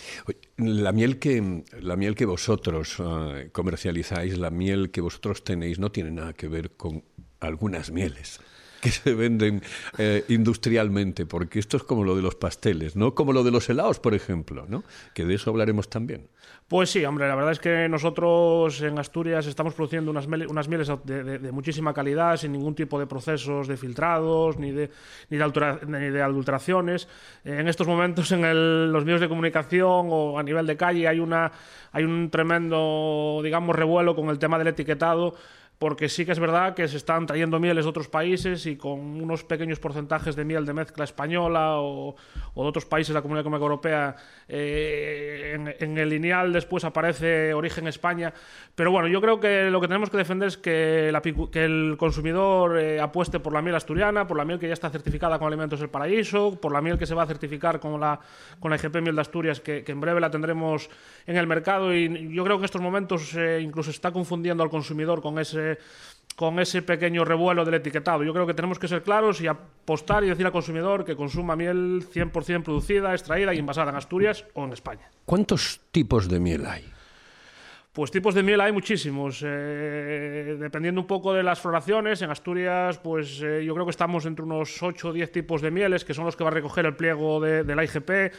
La 0.58 0.92
miel 0.92 1.20
que, 1.20 1.64
la 1.80 1.96
miel 1.96 2.16
que 2.16 2.26
vosotros 2.26 2.98
eh, 3.00 3.50
comercializáis, 3.52 4.38
la 4.38 4.50
miel 4.50 4.92
que 4.92 5.02
vosotros 5.02 5.44
tenéis, 5.44 5.80
no 5.80 5.92
tiene 5.92 6.12
nada 6.12 6.34
que 6.34 6.48
ver 6.48 6.72
con 6.72 7.04
algunas 7.40 7.92
mieles 7.92 8.40
que 8.86 8.92
se 8.92 9.14
venden 9.16 9.62
eh, 9.98 10.24
industrialmente, 10.30 11.26
porque 11.26 11.58
esto 11.60 11.76
es 11.78 11.84
como 11.84 12.04
lo 12.04 12.16
de 12.16 12.22
los 12.22 12.36
pasteles, 12.36 12.96
¿no? 12.96 13.16
Como 13.16 13.34
lo 13.34 13.44
de 13.44 13.50
los 13.52 13.68
helados, 13.70 14.00
por 14.00 14.14
ejemplo, 14.14 14.66
¿no? 14.70 14.84
Que 15.16 15.26
de 15.26 15.34
eso 15.34 15.50
hablaremos 15.50 15.90
también. 15.90 16.28
Pues 16.68 16.90
sí, 16.92 17.04
hombre, 17.06 17.28
la 17.28 17.36
verdad 17.36 17.52
es 17.52 17.60
que 17.60 17.88
nosotros 17.90 18.82
en 18.82 18.98
Asturias 19.00 19.46
estamos 19.48 19.74
produciendo 19.74 20.10
unas, 20.12 20.28
unas 20.28 20.68
mieles 20.68 20.88
de, 21.04 21.24
de- 21.24 21.40
de 21.40 21.52
muchísima 21.52 21.94
calidad, 21.94 22.38
sin 22.38 22.52
ningún 22.54 22.74
tipo 22.76 23.00
de 23.00 23.06
procesos 23.08 23.68
de 23.68 23.78
filtrados 23.78 24.58
ni 24.58 24.72
de, 24.72 24.90
ni 25.30 25.38
de, 25.38 25.44
altera- 25.44 25.80
ni 25.86 26.10
de 26.10 26.22
adulteraciones. 26.22 27.08
En 27.44 27.68
estos 27.68 27.88
momentos 27.88 28.32
en 28.32 28.46
el- 28.46 28.92
los 28.92 29.04
medios 29.06 29.22
de 29.22 29.28
comunicación 29.30 30.08
o 30.10 30.38
a 30.40 30.44
nivel 30.44 30.66
de 30.68 30.78
calle 30.78 31.08
hay, 31.08 31.20
una, 31.20 31.52
hay 31.92 32.04
un 32.04 32.30
tremendo, 32.32 33.42
digamos, 33.44 33.76
revuelo 33.76 34.16
con 34.16 34.30
el 34.30 34.40
tema 34.40 34.58
del 34.58 34.68
etiquetado 34.68 35.36
porque 35.80 36.10
sí 36.10 36.26
que 36.26 36.32
es 36.32 36.40
verdad 36.40 36.74
que 36.74 36.88
se 36.88 36.98
están 36.98 37.26
trayendo 37.26 37.60
mieles 37.60 37.86
de 37.86 37.90
otros 37.90 38.08
países 38.08 38.66
y 38.66 38.78
con 38.78 39.00
unos 39.22 39.44
pequeños 39.44 39.80
porcentajes 39.80 40.36
de 40.36 40.46
miel 40.46 40.66
de 40.66 40.74
mezcla 40.74 41.04
española 41.04 41.80
o, 41.80 42.16
o 42.54 42.64
de 42.64 42.70
otros 42.70 42.86
países 42.86 43.10
de 43.10 43.16
la 43.16 43.22
Comunidad 43.22 43.42
Económica 43.42 43.64
Europea. 43.64 44.16
eh, 44.48 45.54
en, 45.56 45.74
en 45.80 45.98
el 45.98 46.10
lineal 46.10 46.54
después 46.54 46.84
aparece 46.86 47.54
origen 47.54 47.88
España. 47.88 48.34
Pero 48.76 48.92
bueno, 48.92 49.08
yo 49.08 49.22
creo 49.22 49.40
que 49.40 49.70
lo 49.70 49.82
que 49.82 49.88
tenemos 49.88 50.10
que 50.10 50.18
defender 50.18 50.48
es 50.48 50.58
que, 50.58 51.10
la 51.12 51.22
que 51.22 51.66
el 51.66 51.96
consumidor 51.98 52.80
eh, 52.80 53.00
apueste 53.00 53.40
por 53.40 53.54
la 53.54 53.62
miel 53.62 53.76
asturiana, 53.76 54.28
por 54.28 54.38
la 54.38 54.46
miel 54.46 54.60
que 54.60 54.68
ya 54.68 54.74
está 54.74 54.90
certificada 54.90 55.40
con 55.40 55.48
Alimentos 55.48 55.80
del 55.80 55.90
Paraíso, 55.90 56.60
por 56.60 56.72
la 56.72 56.82
miel 56.82 56.98
que 56.98 57.06
se 57.06 57.16
va 57.16 57.24
a 57.24 57.28
certificar 57.28 57.80
con 57.80 58.00
la, 58.00 58.20
con 58.60 58.72
la 58.72 58.78
IGP 58.78 59.02
Miel 59.02 59.16
de 59.16 59.22
Asturias, 59.22 59.60
que, 59.60 59.84
que 59.84 59.92
en 59.92 60.02
breve 60.02 60.20
la 60.20 60.30
tendremos 60.30 60.90
en 61.26 61.38
el 61.38 61.48
mercado. 61.48 61.94
Y 61.94 62.34
yo 62.34 62.44
creo 62.44 62.58
que 62.58 62.62
en 62.62 62.66
estos 62.66 62.82
momentos 62.82 63.36
eh, 63.36 63.60
incluso 63.62 63.90
está 63.92 64.12
confundiendo 64.12 64.64
al 64.64 64.70
consumidor 64.70 65.22
con 65.22 65.40
ese 65.40 65.65
con 66.36 66.60
ese 66.60 66.82
pequeño 66.82 67.24
revuelo 67.24 67.64
del 67.64 67.76
etiquetado. 67.76 68.24
Yo 68.24 68.34
creo 68.34 68.46
que 68.46 68.54
tenemos 68.54 68.78
que 68.78 68.88
ser 68.88 69.04
claros 69.04 69.42
y 69.42 69.48
apostar 69.48 70.24
y 70.24 70.28
decir 70.28 70.46
al 70.46 70.52
consumidor 70.52 71.06
que 71.06 71.16
consuma 71.16 71.56
miel 71.56 72.06
100% 72.14 72.64
producida, 72.64 73.14
extraída 73.14 73.54
y 73.54 73.60
envasada 73.60 73.92
en 73.92 73.98
Asturias 73.98 74.46
o 74.54 74.66
en 74.66 74.74
España. 74.74 75.10
¿Cuántos 75.26 75.82
tipos 75.92 76.28
de 76.28 76.40
miel 76.40 76.66
hay? 76.66 76.86
Pues 77.96 78.12
tipos 78.12 78.36
de 78.36 78.44
miel 78.44 78.60
hay 78.60 78.74
muchísimos, 78.74 79.42
eh, 79.46 80.58
dependiendo 80.60 81.00
un 81.00 81.08
poco 81.08 81.34
de 81.34 81.44
las 81.44 81.62
floraciones. 81.62 82.22
En 82.22 82.30
Asturias, 82.30 82.98
pues 82.98 83.42
eh, 83.42 83.64
yo 83.64 83.74
creo 83.74 83.86
que 83.86 83.92
estamos 83.92 84.26
entre 84.26 84.44
unos 84.44 84.84
8 84.84 85.08
o 85.08 85.14
10 85.14 85.32
tipos 85.32 85.62
de 85.62 85.72
mieles, 85.72 86.04
que 86.04 86.14
son 86.14 86.26
los 86.26 86.36
que 86.36 86.44
va 86.44 86.50
a 86.50 86.54
recoger 86.54 86.86
el 86.86 86.98
pliego 86.98 87.40
de, 87.40 87.64
de 87.64 87.74
la 87.74 87.86
IGP. 87.86 88.34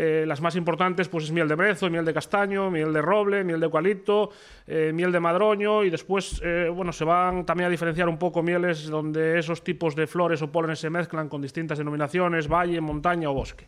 Eh, 0.00 0.24
las 0.28 0.40
más 0.40 0.54
importantes, 0.54 1.08
pues 1.08 1.24
es 1.24 1.32
miel 1.32 1.48
de 1.48 1.56
brezo, 1.56 1.90
miel 1.90 2.04
de 2.04 2.14
castaño, 2.14 2.70
miel 2.70 2.92
de 2.92 3.02
roble, 3.02 3.42
miel 3.42 3.58
de 3.58 3.66
eucalipto, 3.66 4.30
eh, 4.68 4.92
miel 4.94 5.10
de 5.10 5.18
madroño 5.18 5.82
y 5.82 5.90
después, 5.90 6.40
eh, 6.44 6.70
bueno, 6.72 6.92
se 6.92 7.02
van 7.04 7.44
también 7.44 7.66
a 7.66 7.70
diferenciar 7.70 8.08
un 8.08 8.16
poco 8.16 8.40
mieles 8.40 8.86
donde 8.88 9.40
esos 9.40 9.64
tipos 9.64 9.96
de 9.96 10.06
flores 10.06 10.40
o 10.40 10.52
pólenes 10.52 10.78
se 10.78 10.88
mezclan 10.88 11.28
con 11.28 11.42
distintas 11.42 11.78
denominaciones, 11.78 12.46
valle, 12.46 12.80
montaña 12.80 13.28
o 13.28 13.34
bosque. 13.34 13.66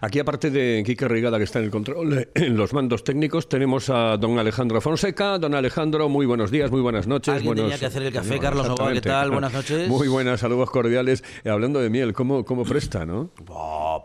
Aquí, 0.00 0.20
aparte 0.20 0.50
de 0.50 0.84
Quique 0.86 1.06
Rigada, 1.08 1.36
que 1.36 1.44
está 1.44 1.58
en 1.58 1.64
el 1.66 1.70
control, 1.72 2.28
en 2.34 2.56
los 2.56 2.72
mandos 2.72 3.02
técnicos, 3.04 3.48
tenemos 3.48 3.90
a 3.90 4.16
don 4.16 4.38
Alejandro 4.38 4.80
Fonseca. 4.80 5.36
Don 5.38 5.52
Alejandro, 5.54 6.08
muy 6.08 6.24
buenos 6.26 6.50
días, 6.52 6.70
muy 6.70 6.80
buenas 6.80 7.06
noches. 7.08 7.34
Alguien 7.34 7.46
buenos- 7.48 7.64
tenía 7.64 7.78
que 7.78 7.86
hacer 7.86 8.02
el 8.04 8.12
café, 8.12 8.38
Carlos 8.38 8.68
Novoa, 8.68 8.92
¿qué 8.92 9.00
tal? 9.00 9.32
Buenas 9.32 9.52
noches. 9.52 9.88
Muy 9.88 10.08
buenas, 10.08 10.40
saludos 10.40 10.70
cordiales. 10.70 11.24
Eh, 11.44 11.50
hablando 11.50 11.80
de 11.80 11.90
miel, 11.90 12.12
¿cómo, 12.12 12.44
cómo 12.44 12.64
presta, 12.64 13.04
no? 13.04 13.30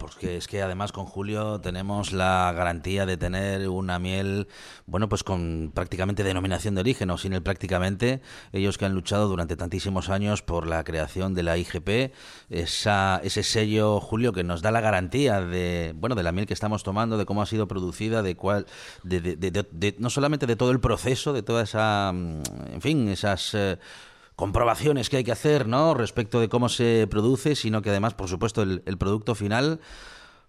Porque 0.03 0.35
es 0.35 0.47
que 0.49 0.61
además 0.61 0.91
con 0.91 1.05
Julio 1.05 1.61
tenemos 1.61 2.11
la 2.11 2.51
garantía 2.53 3.05
de 3.05 3.15
tener 3.15 3.69
una 3.69 3.99
miel, 3.99 4.49
bueno, 4.85 5.07
pues 5.07 5.23
con 5.23 5.71
prácticamente 5.73 6.25
denominación 6.25 6.75
de 6.75 6.81
origen, 6.81 7.09
o 7.09 7.17
sin 7.17 7.31
el 7.31 7.41
prácticamente, 7.41 8.21
ellos 8.51 8.77
que 8.77 8.83
han 8.83 8.93
luchado 8.93 9.29
durante 9.29 9.55
tantísimos 9.55 10.09
años 10.09 10.41
por 10.41 10.67
la 10.67 10.83
creación 10.83 11.33
de 11.35 11.43
la 11.43 11.57
IGP, 11.57 12.11
esa, 12.49 13.21
ese 13.23 13.43
sello, 13.43 14.01
Julio, 14.01 14.33
que 14.33 14.43
nos 14.43 14.61
da 14.61 14.71
la 14.71 14.81
garantía 14.81 15.39
de, 15.39 15.93
bueno, 15.95 16.15
de 16.15 16.23
la 16.23 16.33
miel 16.33 16.47
que 16.47 16.53
estamos 16.53 16.83
tomando, 16.83 17.17
de 17.17 17.25
cómo 17.25 17.41
ha 17.41 17.45
sido 17.45 17.69
producida, 17.69 18.21
de 18.23 18.35
cuál, 18.35 18.65
de- 19.03 19.21
de- 19.21 19.37
de- 19.71 19.95
no 19.99 20.09
solamente 20.09 20.47
de 20.47 20.57
todo 20.57 20.71
el 20.71 20.81
proceso, 20.81 21.31
de 21.31 21.43
toda 21.43 21.63
esa, 21.63 22.11
mm, 22.13 22.41
en 22.73 22.81
fin, 22.81 23.07
esas... 23.07 23.53
eh, 23.53 23.79
comprobaciones 24.35 25.09
que 25.09 25.17
hay 25.17 25.23
que 25.23 25.31
hacer, 25.31 25.67
¿no? 25.67 25.93
Respecto 25.93 26.39
de 26.39 26.49
cómo 26.49 26.69
se 26.69 27.07
produce, 27.09 27.55
sino 27.55 27.81
que 27.81 27.89
además, 27.89 28.13
por 28.13 28.27
supuesto, 28.27 28.61
el, 28.63 28.97
producto 28.97 29.35
final 29.35 29.79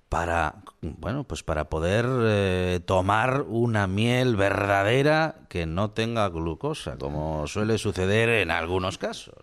para, 0.09 0.57
bueno, 0.81 1.25
pues 1.25 1.43
para 1.43 1.69
poder 1.69 2.07
eh, 2.09 2.81
tomar 2.85 3.43
una 3.49 3.87
miel 3.87 4.37
verdadera 4.37 5.37
que 5.49 5.67
no 5.67 5.91
tenga 5.91 6.29
glucosa, 6.29 6.97
como 6.99 7.47
suele 7.47 7.79
suceder 7.79 8.29
en 8.29 8.51
algunos 8.51 8.99
casos. 8.99 9.35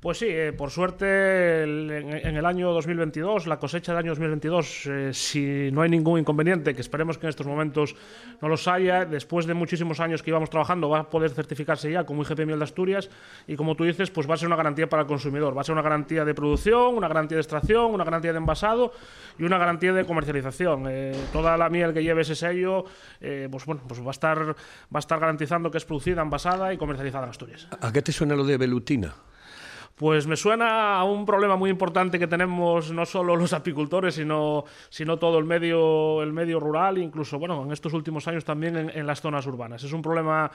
Pues 0.00 0.18
sí, 0.18 0.26
eh, 0.28 0.52
por 0.52 0.70
suerte 0.70 1.64
en 1.64 2.36
el 2.36 2.46
año 2.46 2.72
2022, 2.72 3.48
la 3.48 3.58
cosecha 3.58 3.90
del 3.90 3.98
año 3.98 4.12
2022, 4.12 4.86
eh, 4.86 5.10
si 5.12 5.70
no 5.72 5.82
hay 5.82 5.90
ningún 5.90 6.20
inconveniente, 6.20 6.72
que 6.72 6.80
esperemos 6.80 7.18
que 7.18 7.26
en 7.26 7.30
estos 7.30 7.48
momentos 7.48 7.96
no 8.40 8.48
los 8.48 8.68
haya, 8.68 9.04
después 9.04 9.46
de 9.46 9.54
muchísimos 9.54 9.98
años 9.98 10.22
que 10.22 10.30
íbamos 10.30 10.50
trabajando, 10.50 10.88
va 10.88 11.00
a 11.00 11.10
poder 11.10 11.32
certificarse 11.32 11.90
ya 11.90 12.04
como 12.04 12.22
IGP 12.22 12.46
Miel 12.46 12.60
de 12.60 12.64
Asturias 12.64 13.10
y 13.48 13.56
como 13.56 13.74
tú 13.74 13.82
dices, 13.82 14.08
pues 14.12 14.30
va 14.30 14.34
a 14.34 14.36
ser 14.36 14.46
una 14.46 14.54
garantía 14.54 14.88
para 14.88 15.02
el 15.02 15.08
consumidor, 15.08 15.56
va 15.56 15.62
a 15.62 15.64
ser 15.64 15.72
una 15.72 15.82
garantía 15.82 16.24
de 16.24 16.32
producción, 16.32 16.94
una 16.94 17.08
garantía 17.08 17.34
de 17.34 17.42
extracción, 17.42 17.92
una 17.92 18.04
garantía 18.04 18.30
de 18.30 18.38
envasado 18.38 18.92
y 19.36 19.42
una 19.42 19.58
garantía 19.58 19.92
de 19.92 20.04
comercialización. 20.04 20.84
Eh, 20.88 21.12
toda 21.32 21.56
la 21.56 21.68
miel 21.70 21.92
que 21.92 22.04
lleve 22.04 22.22
ese 22.22 22.36
sello, 22.36 22.84
eh, 23.20 23.48
pues 23.50 23.66
bueno, 23.66 23.82
pues 23.88 24.00
va 24.00 24.08
a 24.08 24.10
estar 24.12 24.38
va 24.38 24.54
a 24.94 24.98
estar 25.00 25.18
garantizando 25.18 25.72
que 25.72 25.78
es 25.78 25.84
producida, 25.84 26.22
envasada 26.22 26.72
y 26.72 26.78
comercializada 26.78 27.24
en 27.24 27.30
Asturias. 27.30 27.66
¿A 27.80 27.92
qué 27.92 28.00
te 28.00 28.12
suena 28.12 28.36
lo 28.36 28.44
de 28.44 28.58
velutina? 28.58 29.12
Pues 29.98 30.28
me 30.28 30.36
suena 30.36 30.94
a 30.94 31.02
un 31.02 31.26
problema 31.26 31.56
muy 31.56 31.70
importante 31.70 32.20
que 32.20 32.28
tenemos 32.28 32.92
no 32.92 33.04
solo 33.04 33.34
los 33.34 33.52
apicultores, 33.52 34.14
sino, 34.14 34.64
sino 34.90 35.18
todo 35.18 35.40
el 35.40 35.44
medio, 35.44 36.22
el 36.22 36.32
medio 36.32 36.60
rural, 36.60 36.98
incluso 36.98 37.36
bueno, 37.40 37.64
en 37.64 37.72
estos 37.72 37.92
últimos 37.94 38.28
años 38.28 38.44
también 38.44 38.76
en, 38.76 39.06
las 39.08 39.20
zonas 39.20 39.44
urbanas. 39.48 39.82
Es 39.82 39.92
un 39.92 40.00
problema, 40.00 40.52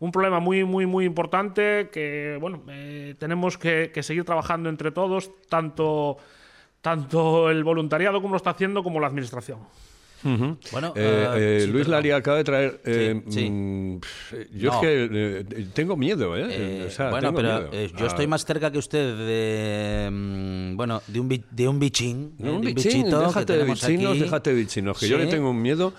un 0.00 0.10
problema 0.10 0.40
muy, 0.40 0.64
muy, 0.64 0.86
muy 0.86 1.04
importante 1.04 1.90
que 1.92 2.38
bueno, 2.40 2.62
eh, 2.70 3.14
tenemos 3.18 3.58
que, 3.58 3.90
que 3.92 4.02
seguir 4.02 4.24
trabajando 4.24 4.70
entre 4.70 4.90
todos, 4.92 5.30
tanto, 5.50 6.16
tanto 6.80 7.50
el 7.50 7.64
voluntariado 7.64 8.22
como 8.22 8.32
lo 8.32 8.38
está 8.38 8.50
haciendo, 8.50 8.82
como 8.82 8.98
la 8.98 9.08
administración. 9.08 9.58
Bueno, 10.72 10.92
Eh, 10.96 11.26
eh, 11.28 11.34
eh, 11.36 11.60
sí, 11.60 11.66
Luis 11.68 11.84
perdón. 11.84 11.90
Laria 11.92 12.16
acaba 12.16 12.36
de 12.38 12.44
traer. 12.44 12.80
eh, 12.84 13.22
Sí, 13.28 13.32
sí. 13.40 13.50
mm, 13.50 14.00
yo 14.56 14.70
No. 14.70 14.76
es 14.76 14.80
que 14.80 15.08
eh, 15.12 15.66
tengo 15.72 15.96
miedo, 15.96 16.36
¿eh? 16.36 16.46
Eh, 16.50 16.84
O 16.88 16.90
sea, 16.90 17.10
bueno, 17.10 17.34
pero 17.34 17.70
eh, 17.72 17.90
yo 17.96 18.04
Ah, 18.04 18.08
estoy 18.08 18.26
más 18.26 18.44
cerca 18.44 18.70
que 18.70 18.78
usted 18.78 19.16
de, 19.16 20.10
mm, 20.10 20.76
bueno, 20.76 21.02
de 21.06 21.20
un, 21.20 21.44
de 21.50 21.68
un 21.68 21.78
bichín, 21.78 22.34
no, 22.38 22.50
un 22.50 22.56
un 22.56 22.60
bichín, 22.62 23.02
bichito 23.04 23.20
déjate 23.20 23.56
de 23.56 23.64
bichinos, 23.64 24.18
déjate 24.18 24.50
de 24.50 24.56
bichinos, 24.56 24.98
que 24.98 25.08
yo 25.08 25.18
le 25.18 25.26
tengo 25.26 25.50
un 25.50 25.60
miedo. 25.62 25.92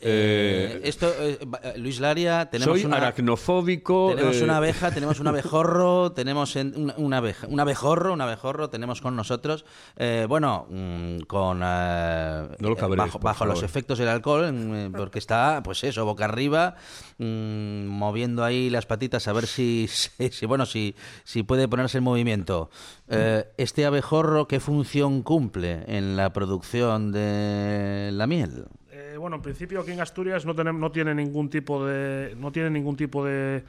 Eh, 0.00 0.74
eh, 0.76 0.80
esto, 0.84 1.12
eh, 1.18 1.38
Luis 1.76 2.00
Laria, 2.00 2.48
tenemos 2.50 2.76
soy 2.78 2.86
una, 2.86 2.98
aracnofóbico. 2.98 4.12
tenemos 4.14 4.42
una 4.42 4.56
abeja, 4.58 4.90
tenemos 4.94 5.20
un 5.20 5.26
abejorro, 5.28 6.12
tenemos 6.12 6.56
en- 6.56 6.74
un, 6.76 6.92
una 6.96 7.18
abeja, 7.18 7.46
un 7.48 7.58
abejorro, 7.60 8.12
un 8.12 8.20
abejorro 8.20 8.70
tenemos 8.70 9.00
con 9.00 9.16
nosotros, 9.16 9.64
eh, 9.96 10.26
bueno, 10.28 10.66
mm, 10.70 11.20
con 11.20 11.58
No 11.60 12.48
lo 12.60 12.76
cabrees, 12.76 13.12
bajo, 13.20 13.44
los 13.44 13.62
efectos 13.62 13.98
del 13.98 14.08
alcohol, 14.08 14.52
mm, 14.52 14.92
porque 14.92 15.18
está, 15.18 15.62
pues 15.64 15.82
eso, 15.84 16.04
boca 16.04 16.24
arriba, 16.26 16.76
mm, 17.18 17.86
moviendo 17.86 18.44
ahí 18.44 18.70
las 18.70 18.86
patitas 18.86 19.26
a 19.28 19.32
ver 19.32 19.46
si, 19.46 19.88
si, 20.18 20.30
si, 20.30 20.46
bueno, 20.46 20.66
si, 20.66 20.94
si 21.24 21.42
puede 21.42 21.68
ponerse 21.68 21.98
en 21.98 22.04
movimiento. 22.04 22.70
Eh, 23.08 23.46
este 23.56 23.86
abejorro, 23.86 24.46
¿qué 24.48 24.60
función 24.60 25.22
cumple 25.22 25.84
en 25.86 26.16
la 26.16 26.32
producción 26.32 27.10
de 27.12 28.10
la 28.12 28.26
miel? 28.26 28.66
Eh, 29.00 29.16
bueno, 29.16 29.36
en 29.36 29.42
principio 29.42 29.80
aquí 29.80 29.92
en 29.92 30.00
Asturias 30.00 30.44
no, 30.44 30.56
tenemos, 30.56 30.80
no 30.80 30.90
tiene 30.90 31.14
ningún 31.14 31.48
tipo 31.48 31.86
de 31.86 32.34
no 32.36 32.50
tiene 32.50 32.68
ningún 32.68 32.96
tipo 32.96 33.24
de, 33.24 33.62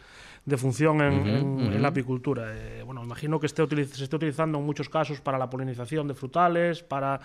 de 0.44 0.58
función 0.58 1.02
en, 1.02 1.28
en- 1.28 1.60
en 1.74 1.82
la 1.84 1.90
apicultura. 1.90 2.46
Eh, 2.56 2.82
bueno, 2.84 3.04
imagino 3.04 3.40
que 3.40 3.46
esté 3.46 3.64
se 3.86 4.04
esté 4.06 4.16
utilizando 4.16 4.58
en 4.58 4.66
muchos 4.66 4.90
casos 4.90 5.22
para 5.22 5.38
la 5.38 5.48
polinización 5.48 6.08
de 6.08 6.16
frutales, 6.16 6.82
para 6.82 7.20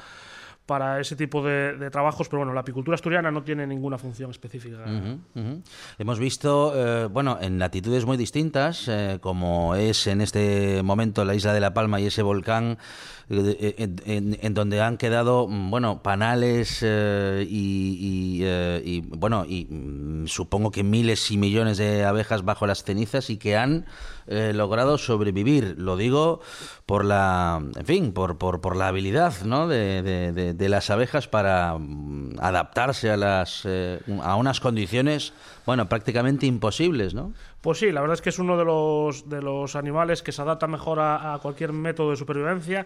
para 0.66 0.98
ese 1.00 1.14
tipo 1.14 1.42
de, 1.42 1.76
de 1.76 1.90
trabajos, 1.90 2.28
pero 2.28 2.38
bueno, 2.40 2.54
la 2.54 2.60
apicultura 2.60 2.94
asturiana 2.94 3.30
no 3.30 3.42
tiene 3.42 3.66
ninguna 3.66 3.98
función 3.98 4.30
específica. 4.30 4.78
Ujú. 5.34 5.62
Hemos 5.98 6.18
visto, 6.18 6.72
eh, 6.74 7.06
bueno, 7.06 7.36
en 7.40 7.58
latitudes 7.58 8.06
muy 8.06 8.16
distintas, 8.16 8.88
eh, 8.88 9.18
como 9.20 9.74
es 9.74 10.06
en 10.06 10.20
este 10.22 10.82
momento 10.82 11.24
la 11.24 11.34
isla 11.34 11.52
de 11.52 11.60
La 11.60 11.74
Palma 11.74 12.00
y 12.00 12.06
ese 12.06 12.22
volcán, 12.22 12.78
eh, 13.28 13.74
en, 14.06 14.54
donde 14.54 14.80
han 14.80 14.96
quedado, 14.96 15.46
mm, 15.48 15.70
bueno, 15.70 16.02
panales 16.02 16.82
y, 16.82 18.40
y, 18.84 19.00
bueno, 19.02 19.44
y 19.48 19.66
mm, 19.66 20.26
supongo 20.28 20.70
que 20.70 20.82
miles 20.82 21.30
y 21.30 21.36
millones 21.38 21.76
de 21.78 22.04
abejas 22.04 22.44
bajo 22.44 22.66
las 22.66 22.84
cenizas 22.84 23.28
y 23.30 23.36
que 23.36 23.56
han 23.56 23.84
logrado 24.26 24.96
sobrevivir. 24.96 25.74
Lo 25.76 25.98
digo 25.98 26.40
por 26.86 27.04
la, 27.04 27.62
en 27.76 27.84
fin, 27.84 28.12
por, 28.12 28.38
por, 28.38 28.62
por 28.62 28.74
la 28.76 28.88
habilidad, 28.88 29.34
¿no? 29.44 29.68
de, 29.68 30.02
de- 30.02 30.32
de- 30.32 30.53
de 30.56 30.68
las 30.68 30.90
abejas 30.90 31.28
para 31.28 31.76
mm, 31.78 32.36
adaptarse 32.40 33.10
a 33.10 33.16
las 33.16 33.62
eh, 33.64 34.00
a 34.22 34.36
unas 34.36 34.60
condiciones, 34.60 35.32
bueno, 35.66 35.88
prácticamente 35.88 36.46
imposibles, 36.46 37.14
¿no? 37.14 37.32
Pues 37.60 37.78
sí, 37.78 37.90
la 37.90 38.02
verdad 38.02 38.14
es 38.14 38.20
que 38.22 38.28
es 38.28 38.38
uno 38.38 38.58
de 38.58 38.64
los, 38.64 39.28
de 39.28 39.40
los 39.40 39.74
animales 39.74 40.22
que 40.22 40.32
se 40.32 40.42
adapta 40.42 40.66
mejor 40.66 41.00
a, 41.00 41.32
a 41.34 41.38
cualquier 41.38 41.72
método 41.72 42.10
de 42.10 42.16
supervivencia. 42.16 42.84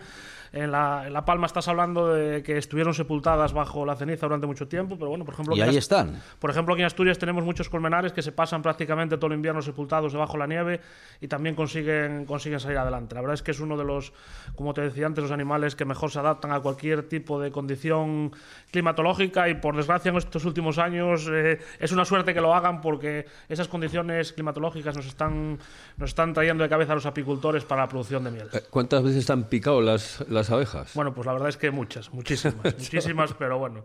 En 0.51 0.71
la, 0.71 1.03
en 1.07 1.13
La 1.13 1.27
Palma 1.27 1.47
estás 1.47 1.69
hablando 1.69 2.09
de 2.15 2.43
que 2.43 2.57
estuvieron 2.57 2.95
sepultadas 2.95 3.53
bajo 3.53 3.85
la 3.85 3.97
ceniza 3.97 4.25
durante 4.27 4.47
mucho 4.47 4.67
tiempo, 4.67 4.97
pero 4.97 5.11
bueno, 5.11 5.25
por 5.27 5.35
ejemplo... 5.35 5.55
Y 5.55 5.61
ahí 5.61 5.71
Ast- 5.71 5.79
están. 5.79 6.23
Por 6.39 6.49
ejemplo, 6.51 6.73
aquí 6.73 6.81
en 6.81 6.87
Asturias 6.87 7.19
tenemos 7.19 7.45
muchos 7.45 7.69
colmenares 7.69 8.13
que 8.15 8.23
se 8.23 8.33
pasan 8.33 8.63
prácticamente 8.63 9.17
todo 9.19 9.27
el 9.27 9.35
invierno 9.35 9.61
sepultados 9.61 10.13
debajo 10.13 10.35
de 10.35 10.39
la 10.39 10.47
nieve 10.47 10.81
y 11.21 11.29
también 11.29 11.55
consiguen, 11.55 12.25
consiguen 12.25 12.61
salir 12.61 12.79
adelante. 12.79 13.15
La 13.15 13.21
verdad 13.21 13.35
es 13.35 13.43
que 13.43 13.51
es 13.51 13.61
uno 13.61 13.77
de 13.77 13.85
los, 13.85 14.13
como 14.55 14.73
te 14.73 14.81
decía 14.81 15.05
antes, 15.07 15.23
los 15.23 15.33
animales 15.33 15.75
que 15.77 15.85
mejor 15.85 16.11
se 16.11 16.19
adaptan 16.21 16.53
a 16.53 16.61
cualquier 16.61 17.03
tipo 17.09 17.39
de 17.41 17.51
condición 17.51 18.33
climatológica 18.71 19.49
y 19.51 19.55
por 19.57 19.77
desgracia 19.77 20.11
en 20.11 20.17
estos 20.17 20.45
últimos 20.45 20.79
años 20.79 21.29
eh, 21.31 21.59
es 21.79 21.93
una 21.93 22.05
suerte 22.05 22.33
que 22.33 22.41
lo 22.41 22.55
hagan 22.55 22.68
porque 22.81 23.27
esas 23.49 23.69
condiciones 23.69 24.33
climatológicas 24.33 24.97
nos 24.97 25.07
están, 25.07 25.59
nos 25.97 26.11
están 26.11 26.33
trayendo 26.33 26.63
de 26.63 26.69
cabeza 26.69 26.93
a 26.93 26.95
los 26.95 27.07
apicultores 27.07 27.65
para 27.65 27.83
la 27.83 27.89
producción 27.89 28.25
de 28.25 28.31
miel. 28.31 28.49
eh, 28.53 28.63
¿Cuántas 28.71 29.03
veces 29.03 29.27
te 29.27 29.33
han 29.33 29.45
picado 29.45 29.81
las, 29.81 30.25
las 30.29 30.51
abejas? 30.51 30.93
Bueno, 30.95 31.13
pues 31.15 31.27
la 31.27 31.33
verdad 31.33 31.49
es 31.49 31.57
que 31.57 31.71
muchas, 31.71 32.13
muchísimas, 32.13 32.65
muchísimas, 32.79 33.35
pero 33.35 33.59
bueno, 33.59 33.85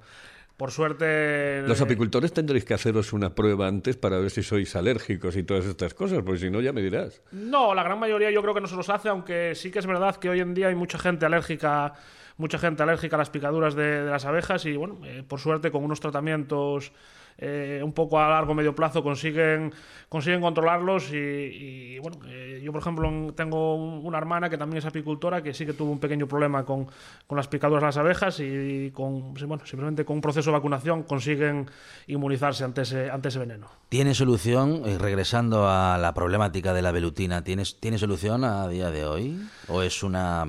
por 0.57 0.71
suerte... 0.71 1.63
Los 1.65 1.79
eh, 1.79 1.83
apicultores 1.83 2.31
tendréis 2.31 2.65
que 2.65 2.73
haceros 2.73 3.13
una 3.13 3.33
prueba 3.33 3.67
antes 3.67 3.97
para 3.97 4.19
ver 4.19 4.29
si 4.29 4.43
sois 4.43 4.75
alérgicos 4.75 5.35
y 5.35 5.43
todas 5.43 5.65
estas 5.65 5.93
cosas, 5.93 6.21
porque 6.23 6.41
si 6.41 6.49
no 6.49 6.61
ya 6.61 6.73
me 6.73 6.81
dirás. 6.81 7.21
No, 7.31 7.73
la 7.73 7.83
gran 7.83 7.99
mayoría 7.99 8.29
yo 8.31 8.41
creo 8.41 8.53
que 8.53 8.61
no 8.61 8.67
se 8.67 8.75
los 8.75 8.89
hace, 8.89 9.09
aunque 9.09 9.55
sí 9.55 9.71
que 9.71 9.79
es 9.79 9.87
verdad 9.87 10.15
que 10.17 10.29
hoy 10.29 10.41
en 10.41 10.53
día 10.53 10.67
hay 10.67 10.75
mucha 10.75 10.99
gente 10.99 11.25
alérgica 11.25 11.93
mucha 12.37 12.57
gente 12.57 12.83
alérgica 12.83 13.15
a 13.15 13.19
las 13.19 13.29
picaduras 13.29 13.75
de, 13.75 14.01
las 14.05 14.25
abejas 14.25 14.65
y 14.65 14.75
bueno, 14.75 14.99
eh, 15.05 15.23
por 15.27 15.39
suerte 15.39 15.71
con 15.71 15.83
unos 15.83 15.99
tratamientos 15.99 16.91
eh, 17.39 17.81
un 17.83 17.93
poco 17.93 18.19
a 18.19 18.29
largo 18.29 18.53
medio 18.53 18.75
plazo 18.75 19.01
consiguen 19.01 19.73
consiguen 20.07 20.39
controlarlos 20.39 21.11
y, 21.11 21.15
y, 21.17 21.99
bueno 21.99 22.19
eh, 22.27 22.61
yo 22.63 22.71
por 22.71 22.79
ejemplo 22.81 23.09
en- 23.09 23.33
tengo 23.33 23.75
un- 23.75 24.05
una 24.05 24.19
hermana 24.19 24.51
que 24.51 24.57
también 24.57 24.77
es 24.77 24.85
apicultora 24.85 25.41
que 25.41 25.51
sí 25.51 25.65
que 25.65 25.73
tuvo 25.73 25.91
un 25.91 25.99
pequeño 25.99 26.27
problema 26.27 26.63
con, 26.63 26.85
con 27.25 27.35
las 27.35 27.47
picaduras 27.47 27.81
de 27.81 27.85
las 27.87 27.97
abejas 27.97 28.39
y 28.39 28.91
con 28.91 29.33
bueno 29.33 29.65
simplemente 29.65 30.05
con 30.05 30.17
un 30.17 30.21
proceso 30.21 30.51
de 30.51 30.57
vacunación 30.57 31.01
consiguen 31.03 31.65
inmunizarse 32.05 32.63
ante 32.65 32.81
ese 32.83 33.09
ante 33.09 33.29
ese 33.29 33.39
veneno 33.39 33.67
¿Tiene 33.89 34.13
solución, 34.13 34.83
eh, 34.85 34.97
regresando 34.99 35.67
a 35.67 35.97
la 35.99 36.13
problemática 36.13 36.73
de 36.73 36.81
la 36.83 36.91
velutina, 36.91 37.43
¿tienes, 37.43 37.79
¿tiene 37.79 37.97
solución 37.99 38.43
a 38.43 38.67
día 38.67 38.89
de 38.91 39.05
hoy? 39.05 39.39
¿O 39.67 39.81
es 39.83 40.01
una, 40.03 40.45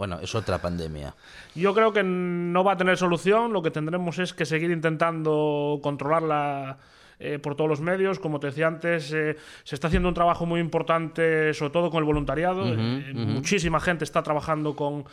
bueno, 0.00 0.18
es 0.22 0.34
otra 0.34 0.56
pandemia? 0.56 1.14
Yo 1.54 1.74
creo 1.74 1.92
que 1.92 2.02
no 2.02 2.64
va 2.64 2.72
a 2.72 2.76
tener 2.78 2.96
solución. 2.96 3.52
Lo 3.52 3.60
que 3.60 3.70
tendremos 3.70 4.18
es 4.18 4.32
que 4.32 4.46
seguir 4.46 4.70
intentando 4.70 5.78
controlarla 5.82 6.78
eh, 7.20 7.38
por 7.38 7.54
todos 7.54 7.68
los 7.70 7.80
medios. 7.80 8.18
Como 8.18 8.40
te 8.40 8.48
decía 8.48 8.66
antes, 8.66 9.12
eh, 9.12 9.36
se 9.62 9.74
está 9.74 9.86
haciendo 9.88 10.08
un 10.08 10.14
trabajo 10.14 10.46
muy 10.46 10.58
importante, 10.60 11.54
sobre 11.54 11.70
todo 11.72 11.90
con 11.90 11.98
el 11.98 12.04
voluntariado. 12.04 12.64
Eh, 12.66 13.12
Muchísima 13.14 13.78
gente 13.78 14.04
está 14.04 14.22
trabajando 14.22 14.74
con, 14.74 15.04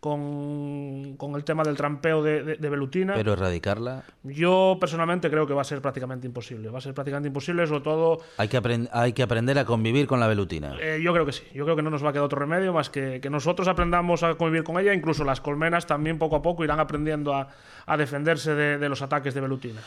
con, 0.00 1.16
con 1.16 1.34
el 1.34 1.44
tema 1.44 1.62
del 1.64 1.76
trampeo 1.76 2.22
de, 2.22 2.42
de- 2.42 2.56
de 2.56 2.68
velutina. 2.70 3.14
Pero 3.14 3.32
erradicarla, 3.32 4.04
Yo 4.22 4.76
personalmente 4.80 5.28
creo 5.30 5.46
que 5.46 5.54
va 5.54 5.62
a 5.62 5.64
ser 5.64 5.80
prácticamente 5.80 6.26
imposible. 6.26 6.68
Va 6.68 6.78
a 6.78 6.80
ser 6.80 6.94
prácticamente 6.94 7.28
imposible, 7.28 7.66
sobre 7.66 7.80
todo 7.82 8.18
hay 8.36 8.48
que, 8.48 8.60
hay 8.92 9.12
que 9.12 9.22
aprender 9.22 9.58
a 9.58 9.64
convivir 9.64 10.06
con 10.06 10.20
la 10.20 10.26
velutina. 10.28 10.76
eh, 10.80 11.00
yo 11.02 11.12
creo 11.12 11.26
que 11.26 11.32
sí. 11.32 11.42
Yo 11.54 11.64
creo 11.64 11.76
que 11.76 11.82
no 11.82 11.90
nos 11.90 12.04
va 12.04 12.10
a 12.10 12.12
quedar 12.12 12.24
otro 12.24 12.38
remedio 12.38 12.72
más 12.72 12.90
que 12.90 13.20
que 13.20 13.30
nosotros 13.30 13.66
aprendamos 13.68 14.22
a 14.22 14.34
convivir 14.34 14.62
con 14.64 14.78
ella. 14.78 14.92
Incluso 14.94 15.24
las 15.24 15.40
colmenas 15.40 15.86
también 15.86 16.18
poco 16.18 16.36
a 16.36 16.42
poco 16.42 16.62
irán 16.64 16.78
aprendiendo 16.80 17.34
a, 17.34 17.48
a 17.86 17.96
defenderse 17.96 18.54
de, 18.54 18.78
de 18.78 18.88
los 18.88 19.02
ataques 19.02 19.34
de 19.34 19.40
velutina. 19.40 19.80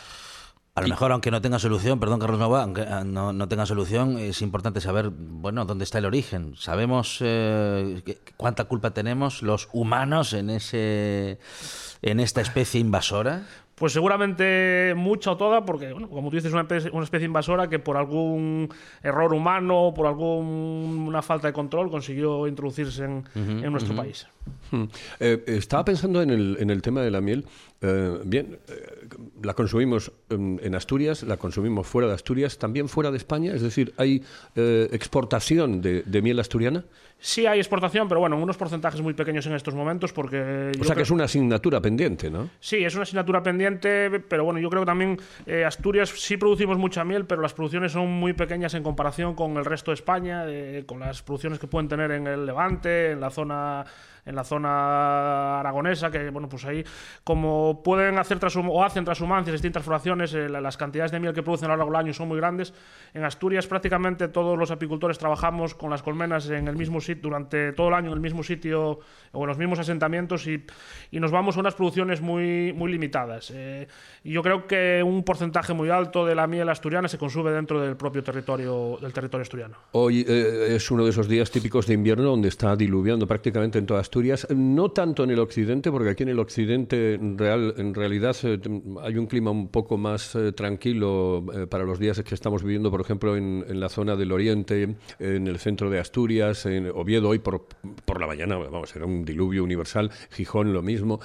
A 0.80 0.82
lo 0.82 0.88
mejor, 0.88 1.12
aunque 1.12 1.30
no 1.32 1.42
tenga 1.42 1.60
solución, 1.60 2.00
perdón, 2.00 2.20
Carlos 2.20 2.40
Nova, 2.40 2.64
aunque 2.64 2.82
ah, 2.82 3.04
no, 3.04 3.34
no 3.34 3.48
tenga 3.48 3.66
solución, 3.66 4.18
es 4.18 4.42
importante 4.42 4.82
saber, 4.82 5.10
bueno, 5.10 5.66
dónde 5.66 5.84
está 5.84 5.98
el 5.98 6.06
origen. 6.06 6.56
Sabemos 6.56 7.20
eh, 7.22 8.02
cuánta 8.38 8.64
culpa 8.64 8.92
tenemos 8.92 9.42
los 9.44 9.68
humanos 9.74 10.34
en 10.34 10.50
ese, 10.50 11.40
en 12.02 12.20
esta 12.20 12.42
especie 12.42 12.80
invasora. 12.80 13.44
Pues 13.76 13.94
seguramente 13.94 14.94
mucha 14.98 15.32
o 15.32 15.38
toda, 15.38 15.64
porque, 15.64 15.94
bueno, 15.94 16.10
como 16.10 16.30
tú 16.30 16.36
dices, 16.36 16.52
una 16.52 16.64
especie, 16.64 16.92
una 16.92 17.06
especie 17.06 17.26
invasora 17.26 17.70
que 17.70 17.80
por 17.80 17.96
algún 17.96 18.68
error 19.02 19.34
humano, 19.34 19.94
por 19.96 20.06
alguna 20.06 21.22
falta 21.22 21.48
de 21.48 21.54
control, 21.54 21.90
consiguió 21.90 22.46
introducirse 22.46 23.06
en, 23.06 23.24
en 23.36 23.72
nuestro 23.72 23.96
país. 23.96 24.28
Hmm. 24.72 24.84
Eh, 25.22 25.44
estaba 25.48 25.86
pensando 25.86 26.22
en 26.22 26.30
el, 26.30 26.58
en 26.60 26.70
el 26.70 26.82
tema 26.82 27.02
de 27.02 27.12
la 27.12 27.22
miel. 27.22 27.46
Eh, 27.82 28.20
bien, 28.26 28.60
eh, 28.68 29.08
la 29.42 29.54
consumimos 29.54 30.12
en, 30.30 30.60
en 30.62 30.76
Asturias, 30.76 31.24
la 31.24 31.38
consumimos 31.38 31.88
fuera 31.88 32.10
de 32.10 32.14
Asturias, 32.14 32.58
también 32.58 32.90
fuera 32.90 33.10
de 33.10 33.18
España. 33.18 33.54
Es 33.54 33.62
decir, 33.62 33.94
¿hay 33.96 34.22
eh, 34.56 34.90
exportación 34.92 35.82
de, 35.82 36.04
de 36.04 36.22
miel 36.22 36.40
asturiana? 36.40 36.84
Sí 37.22 37.46
hay 37.46 37.60
exportación, 37.60 38.08
pero 38.08 38.20
bueno, 38.22 38.38
en 38.38 38.44
unos 38.44 38.58
porcentajes 38.58 39.02
muy 39.02 39.14
pequeños 39.14 39.46
en 39.46 39.54
estos 39.54 39.76
momentos, 39.76 40.14
porque... 40.14 40.72
O 40.80 40.84
sea, 40.84 40.96
que 40.96 41.02
es 41.02 41.12
una 41.12 41.26
asignatura 41.26 41.82
pendiente, 41.82 42.30
¿no? 42.30 42.50
Sí, 42.60 42.78
es 42.78 42.94
una 42.96 43.04
asignatura 43.04 43.44
pendiente, 43.44 44.10
pero 44.22 44.46
bueno, 44.46 44.60
yo 44.60 44.70
creo 44.70 44.84
que 44.84 44.86
también 44.86 45.18
Asturias 45.66 46.10
sí 46.16 46.38
producimos 46.38 46.78
mucha 46.78 47.04
miel, 47.04 47.26
pero 47.26 47.42
las 47.42 47.54
producciones 47.54 47.92
son 47.92 48.08
muy 48.10 48.32
pequeñas 48.32 48.74
en 48.74 48.84
comparación 48.84 49.36
con 49.36 49.58
el 49.58 49.66
resto 49.66 49.92
de 49.92 49.96
España, 49.96 50.46
con 50.86 51.02
las 51.02 51.22
producciones 51.22 51.60
que 51.60 51.68
pueden 51.68 51.90
tener 51.90 52.12
en 52.12 52.26
el 52.26 52.46
Levante, 52.46 53.12
en 53.12 53.20
la 53.20 53.30
zona 53.30 53.84
en 54.30 54.36
la 54.36 54.44
zona 54.44 55.60
aragonesa, 55.60 56.12
que 56.12 56.30
bueno, 56.30 56.48
pues 56.48 56.64
ahí 56.66 56.84
como 57.24 57.82
pueden 57.84 58.18
hacer 58.18 58.38
o 58.68 58.84
hacen 58.84 59.04
transhumancias 59.04 59.54
distintas 59.54 59.84
floraciones, 59.84 60.34
eh, 60.34 60.48
la- 60.48 60.62
las 60.62 60.78
cantidades 60.78 61.12
de 61.12 61.20
miel 61.20 61.34
que 61.34 61.44
producen 61.44 61.70
a 61.70 61.74
lo 61.74 61.78
largo 61.78 61.92
del 61.92 62.00
año 62.06 62.14
son 62.14 62.28
muy 62.28 62.38
grandes. 62.38 62.74
En 63.14 63.24
Asturias 63.24 63.68
prácticamente 63.68 64.28
todos 64.28 64.58
los 64.58 64.72
apicultores 64.72 65.18
trabajamos 65.18 65.74
con 65.76 65.90
las 65.90 66.02
colmenas 66.04 66.50
en 66.50 66.68
el 66.68 66.76
mismo 66.76 67.02
sitio 67.02 67.24
durante 67.24 67.74
todo 67.74 67.90
el 67.90 67.96
año 67.96 68.08
en 68.10 68.14
el 68.14 68.20
mismo 68.22 68.44
sitio 68.44 69.00
o 69.32 69.42
en 69.42 69.48
los 69.48 69.58
mismos 69.58 69.80
asentamientos 69.80 70.48
y, 70.48 70.64
y 71.12 71.20
nos 71.20 71.32
vamos 71.32 71.58
a 71.58 71.60
unas 71.60 71.76
producciones 71.76 72.22
muy, 72.22 72.72
muy 72.74 72.92
limitadas. 72.92 73.52
Eh, 73.54 73.88
yo 74.24 74.42
creo 74.44 74.68
que 74.68 75.02
un 75.04 75.24
porcentaje 75.24 75.74
muy 75.74 75.90
alto 75.90 76.26
de 76.26 76.36
la 76.36 76.48
miel 76.48 76.70
asturiana 76.70 77.08
se 77.08 77.18
consume 77.18 77.52
dentro 77.52 77.82
del 77.82 77.96
propio 77.98 78.24
territorio 78.24 78.98
del 79.02 79.12
territorio 79.12 79.42
asturiano. 79.42 79.76
Hoy 79.94 80.26
eh, 80.28 80.76
es 80.76 80.92
uno 80.92 81.04
de 81.04 81.10
esos 81.10 81.28
días 81.28 81.50
típicos 81.52 81.88
de 81.88 81.96
invierno 81.96 82.24
donde 82.24 82.48
está 82.48 82.76
diluviando 82.76 83.26
prácticamente 83.28 83.80
en 83.80 83.86
toda 83.86 84.00
Asturias, 84.02 84.19
no 84.56 84.92
tanto 84.92 85.24
en 85.24 85.30
el 85.32 85.40
occidente, 85.40 85.92
porque 85.92 86.10
aquí 86.10 86.24
en 86.24 86.30
el 86.30 86.40
occidente 86.40 87.14
en 87.16 87.38
real, 87.38 87.74
en 87.78 87.94
realidad 87.94 88.36
eh, 88.44 88.60
hay 89.02 89.18
un 89.18 89.28
clima 89.28 89.52
un 89.52 89.70
poco 89.70 89.98
más 89.98 90.36
eh, 90.36 90.52
tranquilo 90.52 91.44
eh, 91.54 91.68
para 91.68 91.84
los 91.86 92.00
días 92.00 92.22
que 92.24 92.36
estamos 92.36 92.64
viviendo, 92.64 92.92
por 92.92 93.02
ejemplo, 93.02 93.36
en, 93.38 93.66
la 93.80 93.90
zona 93.90 94.16
del 94.16 94.32
oriente, 94.32 94.96
en 95.20 95.48
el 95.48 95.58
centro 95.60 95.90
de 95.90 96.00
Asturias, 96.00 96.66
en 96.66 96.88
Oviedo 96.94 97.30
hoy 97.30 97.40
por, 97.40 97.66
por 98.06 98.20
la 98.20 98.28
mañana, 98.28 98.58
vamos, 98.58 98.96
era 98.96 99.06
un 99.06 99.24
diluvio 99.24 99.64
universal, 99.64 100.12
Gijón 100.32 100.74
lo 100.74 100.82
mismo. 100.82 101.20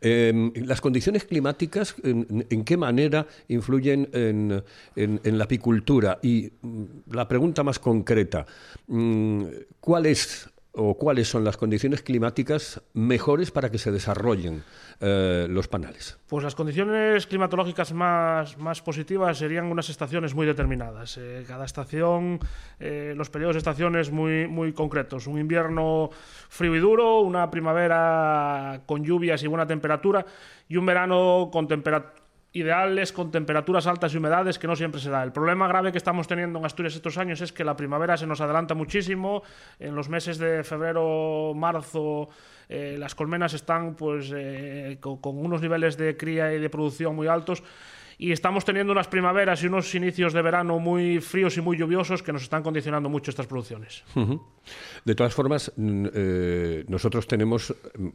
Eh, 0.00 0.50
las 0.66 0.80
condiciones 0.80 1.24
climáticas, 1.24 1.94
en, 2.02 2.46
en 2.50 2.64
qué 2.64 2.76
manera 2.76 3.26
influyen 3.48 4.08
en, 4.12 4.62
en- 4.96 5.20
en 5.22 5.38
la 5.38 5.44
apicultura? 5.44 6.18
Y 6.22 6.50
mm, 6.62 6.84
la 7.12 7.28
pregunta 7.28 7.62
más 7.62 7.78
concreta, 7.78 8.46
mm, 8.88 9.44
¿cuál 9.80 10.06
es 10.06 10.49
o 10.72 10.96
cuáles 10.96 11.28
son 11.28 11.44
las 11.44 11.56
condiciones 11.56 12.02
climáticas 12.02 12.82
mejores 12.94 13.50
para 13.50 13.70
que 13.70 13.78
se 13.78 13.90
desarrollen 13.90 14.62
eh, 15.00 15.46
los 15.48 15.68
panales? 15.68 16.18
Pues 16.28 16.44
las 16.44 16.54
condiciones 16.54 17.26
climatológicas 17.26 17.92
más, 17.92 18.56
más 18.58 18.80
positivas 18.80 19.38
serían 19.38 19.66
unas 19.66 19.88
estaciones 19.88 20.34
muy 20.34 20.46
determinadas. 20.46 21.18
Eh, 21.18 21.44
cada 21.46 21.64
estación, 21.64 22.38
eh, 22.78 23.14
los 23.16 23.30
periodos 23.30 23.56
de 23.56 23.58
estaciones 23.58 24.10
muy, 24.10 24.46
muy 24.46 24.72
concretos. 24.72 25.26
Un 25.26 25.38
invierno 25.38 26.10
frío 26.48 26.76
y 26.76 26.80
duro, 26.80 27.20
una 27.20 27.50
primavera 27.50 28.82
con 28.86 29.04
lluvias 29.04 29.42
y 29.42 29.48
buena 29.48 29.66
temperatura 29.66 30.24
y 30.68 30.76
un 30.76 30.86
verano 30.86 31.50
con 31.52 31.66
ideales 32.52 33.12
con 33.12 33.30
temperaturas 33.30 33.86
altas 33.86 34.12
y 34.12 34.18
humedades 34.18 34.58
que 34.58 34.66
no 34.66 34.74
siempre 34.74 35.00
se 35.00 35.10
da. 35.10 35.22
El 35.22 35.32
problema 35.32 35.68
grave 35.68 35.92
que 35.92 35.98
estamos 35.98 36.26
teniendo 36.26 36.58
en 36.58 36.64
Asturias 36.64 36.94
estos 36.94 37.16
años 37.18 37.40
es 37.40 37.52
que 37.52 37.64
la 37.64 37.76
primavera 37.76 38.16
se 38.16 38.26
nos 38.26 38.40
adelanta 38.40 38.74
muchísimo. 38.74 39.42
En 39.78 39.94
los 39.94 40.08
meses 40.08 40.38
de 40.38 40.64
febrero, 40.64 41.52
marzo, 41.54 42.28
eh, 42.68 42.96
las 42.98 43.14
colmenas 43.14 43.54
están 43.54 43.94
pues 43.94 44.32
eh, 44.34 44.98
con, 45.00 45.18
unos 45.22 45.62
niveles 45.62 45.96
de 45.96 46.16
cría 46.16 46.52
y 46.52 46.58
de 46.58 46.70
producción 46.70 47.14
muy 47.14 47.28
altos. 47.28 47.62
Y 48.18 48.32
estamos 48.32 48.66
teniendo 48.66 48.92
unas 48.92 49.08
primaveras 49.08 49.62
y 49.62 49.66
unos 49.66 49.94
inicios 49.94 50.34
de 50.34 50.42
verano 50.42 50.78
muy 50.78 51.20
fríos 51.20 51.56
y 51.56 51.62
muy 51.62 51.78
lluviosos 51.78 52.22
que 52.22 52.34
nos 52.34 52.42
están 52.42 52.62
condicionando 52.62 53.08
mucho 53.08 53.30
estas 53.30 53.46
producciones. 53.46 54.04
De 55.06 55.14
todas 55.14 55.32
formas, 55.32 55.72
eh, 55.78 56.84
nosotros 56.86 57.26
tenemos 57.26 57.74
mm, 57.96 58.08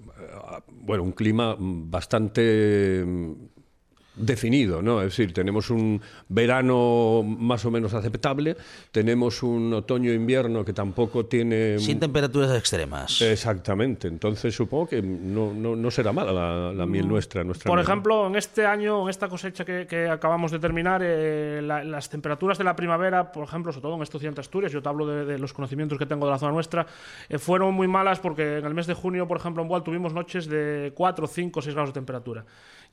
bueno, 0.69 1.01
un 1.01 1.11
clima 1.13 1.55
bastante 1.57 3.03
mm, 3.03 3.33
definido, 4.15 4.81
¿no? 4.81 5.01
Es 5.01 5.09
decir, 5.09 5.33
tenemos 5.33 5.69
un 5.69 6.01
verano 6.29 7.23
más 7.23 7.65
o 7.65 7.71
menos 7.71 7.93
aceptable, 7.93 8.55
tenemos 8.91 9.43
un 9.43 9.73
otoño-invierno 9.73 10.63
que 10.63 10.73
tampoco 10.73 11.25
tiene... 11.25 11.79
Sin 11.79 11.99
temperaturas 11.99 12.51
extremas. 12.57 13.21
Exactamente, 13.21 14.07
entonces 14.07 14.55
supongo 14.55 14.87
que 14.87 15.01
no, 15.01 15.53
no, 15.53 15.75
no 15.75 15.91
será 15.91 16.13
mala 16.13 16.31
la, 16.31 16.73
la 16.73 16.85
miel 16.85 17.07
nuestra. 17.07 17.43
nuestra 17.43 17.67
Mm. 17.67 17.71
Por 17.71 17.77
miel. 17.79 17.85
ejemplo, 17.89 18.27
en 18.27 18.35
este 18.35 18.65
año, 18.65 19.03
en 19.03 19.09
esta 19.09 19.27
cosecha 19.27 19.65
que, 19.65 19.87
que 19.87 20.07
acabamos 20.07 20.51
de 20.51 20.59
terminar, 20.59 21.01
eh, 21.03 21.61
la- 21.63 21.83
las 21.83 22.09
temperaturas 22.09 22.57
de 22.57 22.63
la 22.63 22.75
primavera, 22.75 23.31
por 23.31 23.43
ejemplo, 23.45 23.71
sobre 23.71 23.81
todo 23.83 23.95
en 23.95 24.01
estos 24.03 24.21
100 24.21 24.39
Asturias, 24.39 24.71
yo 24.71 24.81
te 24.81 24.89
hablo 24.89 25.07
de, 25.07 25.25
de 25.25 25.39
los 25.39 25.53
conocimientos 25.53 25.97
que 25.97 26.05
tengo 26.05 26.25
de 26.25 26.31
la 26.31 26.37
zona 26.39 26.51
nuestra, 26.51 26.85
eh, 27.29 27.37
fueron 27.37 27.73
muy 27.73 27.87
malas 27.87 28.19
porque 28.19 28.57
en 28.59 28.65
el 28.65 28.73
mes 28.73 28.87
de 28.87 28.93
junio, 28.93 29.27
por 29.27 29.37
ejemplo, 29.37 29.61
en 29.61 29.69
Boal 29.69 29.83
tuvimos 29.83 30.13
noches 30.13 30.45
de 30.47 30.91
4, 30.95 31.27
5, 31.27 31.61
6 31.61 31.73
grados 31.75 31.89
de 31.89 31.93
temperatura. 31.93 32.45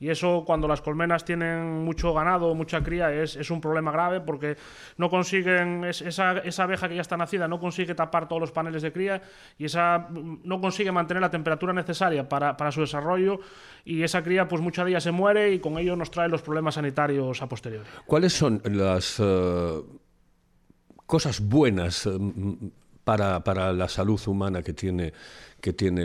Y 0.03 0.11
eso, 0.11 0.43
cuando 0.45 0.67
las 0.67 0.83
colmenas 0.83 1.25
tienen 1.25 1.85
mucho 1.85 2.13
ganado, 2.13 2.57
mucha 2.57 2.83
cría, 2.83 3.13
es, 3.13 3.49
un 3.53 3.61
problema 3.61 3.93
grave 3.93 4.21
porque 4.21 4.57
no 4.97 5.09
consiguen, 5.09 5.85
es- 5.85 6.03
esa, 6.03 6.39
esa 6.39 6.65
abeja 6.65 6.89
que 6.89 6.97
ya 6.97 7.03
está 7.03 7.17
nacida 7.17 7.47
no 7.47 7.61
consigue 7.61 7.95
tapar 7.95 8.27
todos 8.27 8.41
los 8.41 8.51
paneles 8.51 8.83
de 8.83 8.93
cría 8.93 9.23
y 9.59 9.67
esa 9.67 10.09
no 10.11 10.61
consigue 10.61 10.91
mantener 10.91 11.21
la 11.21 11.31
temperatura 11.31 11.73
necesaria 11.73 12.29
para, 12.29 12.73
su 12.73 12.81
desarrollo 12.81 13.39
y 13.85 14.03
esa 14.03 14.25
cría 14.25 14.49
pues 14.49 14.61
muchas 14.61 14.87
días 14.87 15.05
se 15.05 15.13
muere 15.13 15.53
y 15.53 15.61
con 15.61 15.79
ello 15.79 15.95
nos 15.95 16.11
trae 16.11 16.29
los 16.29 16.43
problemas 16.43 16.75
sanitarios 16.75 17.41
a 17.41 17.49
posteriori. 17.49 17.89
¿Cuáles 18.05 18.33
son 18.33 18.61
las 18.65 19.21
eh, 19.21 19.83
cosas 21.07 21.41
buenas 21.41 22.07
eh, 22.07 22.19
para, 23.05 23.73
la 23.73 23.89
salud 23.89 24.21
humana 24.27 24.65
que 24.65 24.73
tiene 24.73 25.13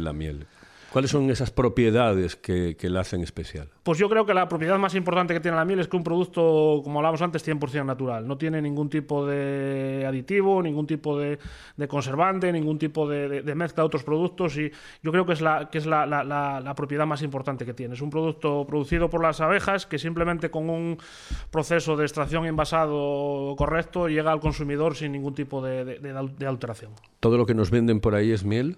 la 0.02 0.14
miel? 0.14 0.46
¿Cuáles 0.92 1.12
son 1.12 1.30
esas 1.30 1.52
propiedades 1.52 2.36
que, 2.36 2.76
que 2.78 2.90
la 2.90 3.02
hacen 3.02 3.22
especial? 3.22 3.70
Pues 3.84 4.00
yo 4.00 4.10
creo 4.10 4.26
que 4.26 4.34
la 4.34 4.48
propiedad 4.48 4.78
más 4.80 4.96
importante 4.96 5.34
que 5.34 5.40
tiene 5.40 5.58
la 5.58 5.66
miel 5.66 5.80
es 5.80 5.88
que 5.88 5.98
un 5.98 6.04
producto, 6.04 6.82
como 6.84 7.00
hablábamos 7.00 7.22
antes, 7.22 7.46
100% 7.48 7.86
natural. 7.86 8.28
No 8.28 8.38
tiene 8.38 8.62
ningún 8.62 8.90
tipo 8.90 9.26
de 9.26 10.06
aditivo, 10.08 10.62
ningún 10.64 10.88
tipo 10.88 11.20
de, 11.20 11.40
de 11.76 11.88
conservante, 11.88 12.52
ningún 12.52 12.80
tipo 12.80 13.08
de, 13.08 13.28
de- 13.28 13.42
de 13.42 13.56
mezcla 13.56 13.84
de 13.84 13.88
otros 13.88 14.04
productos 14.04 14.58
y 14.58 14.72
yo 15.04 15.12
creo 15.12 15.26
que 15.26 15.34
es, 15.34 15.42
la, 15.42 15.70
que 15.70 15.78
es 15.78 15.86
la, 15.86 16.06
la- 16.06 16.24
la- 16.24 16.62
la 16.62 16.74
propiedad 16.76 17.06
más 17.06 17.22
importante 17.22 17.66
que 17.66 17.74
tiene. 17.74 17.94
Es 17.94 18.02
un 18.02 18.10
producto 18.10 18.66
producido 18.68 19.10
por 19.10 19.22
las 19.22 19.42
abejas 19.42 19.86
que 19.86 20.00
simplemente 20.00 20.50
con 20.50 20.70
un 20.70 20.98
proceso 21.52 21.96
de 21.98 22.06
extracción 22.06 22.46
y 22.46 22.48
envasado 22.48 23.56
correcto 23.58 24.08
llega 24.08 24.32
al 24.32 24.40
consumidor 24.40 24.96
sin 24.96 25.12
ningún 25.12 25.34
tipo 25.36 25.62
de, 25.62 26.00
alteración. 26.48 26.92
¿Todo 27.20 27.38
lo 27.38 27.46
que 27.46 27.54
nos 27.54 27.72
venden 27.72 28.00
por 28.00 28.16
ahí 28.16 28.32
es 28.32 28.44
miel? 28.44 28.78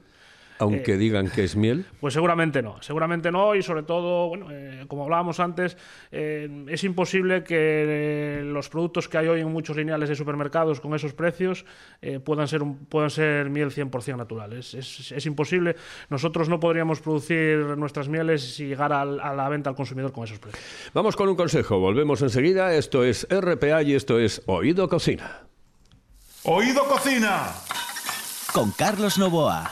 Aunque 0.60 0.93
Eh, 0.93 0.98
digan 0.98 1.30
que 1.30 1.43
es 1.45 1.56
miel. 1.56 1.86
Pues 2.02 2.13
seguramente 2.13 2.62
no, 2.62 2.82
seguramente 2.82 3.32
no 3.32 3.56
y 3.56 3.63
sobre 3.63 3.84
todo, 3.84 4.28
bueno, 4.28 4.48
eh, 4.52 4.84
como 4.89 5.04
hablábamos 5.04 5.39
antes, 5.39 5.78
eh, 6.12 6.65
es 6.67 6.84
imposible 6.84 7.43
que 7.45 7.56
eh, 7.58 8.43
los 8.43 8.67
productos 8.67 9.08
que 9.08 9.17
hay 9.17 9.28
hoy 9.28 9.39
en 9.39 9.52
muchos 9.52 9.78
lineales 9.78 10.10
de 10.10 10.15
supermercados 10.15 10.82
con 10.82 10.93
esos 10.93 11.13
precios 11.13 11.65
eh, 12.02 12.19
puedan, 12.19 12.48
ser 12.50 12.62
un- 12.62 12.78
puedan 12.86 13.10
ser 13.10 13.50
miel 13.50 13.72
100% 13.72 14.17
natural. 14.17 14.52
Es, 14.54 14.74
es- 14.74 15.12
es 15.13 15.26
imposible. 15.26 15.78
Nosotros 16.10 16.50
no 16.50 16.60
podríamos 16.60 17.00
producir 17.00 17.58
nuestras 17.78 18.10
mieles 18.10 18.56
si 18.56 18.67
llegara 18.67 19.02
al- 19.02 19.22
a 19.22 19.34
la 19.34 19.48
venta 19.48 19.69
al 19.69 19.76
consumidor 19.78 20.12
con 20.12 20.26
esos 20.26 20.39
precios. 20.39 20.62
Vamos 20.93 21.15
con 21.15 21.30
un 21.30 21.36
consejo. 21.38 21.80
Volvemos 21.80 22.22
enseguida. 22.22 22.74
Esto 22.76 23.04
es 23.06 23.26
RPA 23.30 23.82
y 23.84 23.93
esto 23.93 24.19
es 24.19 24.41
Oído 24.45 24.89
Cocina. 24.89 25.43
Oído 26.43 26.84
Cocina. 26.86 27.54
Con 28.54 28.72
Carlos 28.72 29.17
Novoa. 29.17 29.72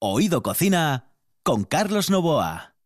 Oído 0.00 0.44
Cocina 0.44 1.10
con 1.42 1.64
Carlos 1.64 2.08
Novoa. 2.08 2.76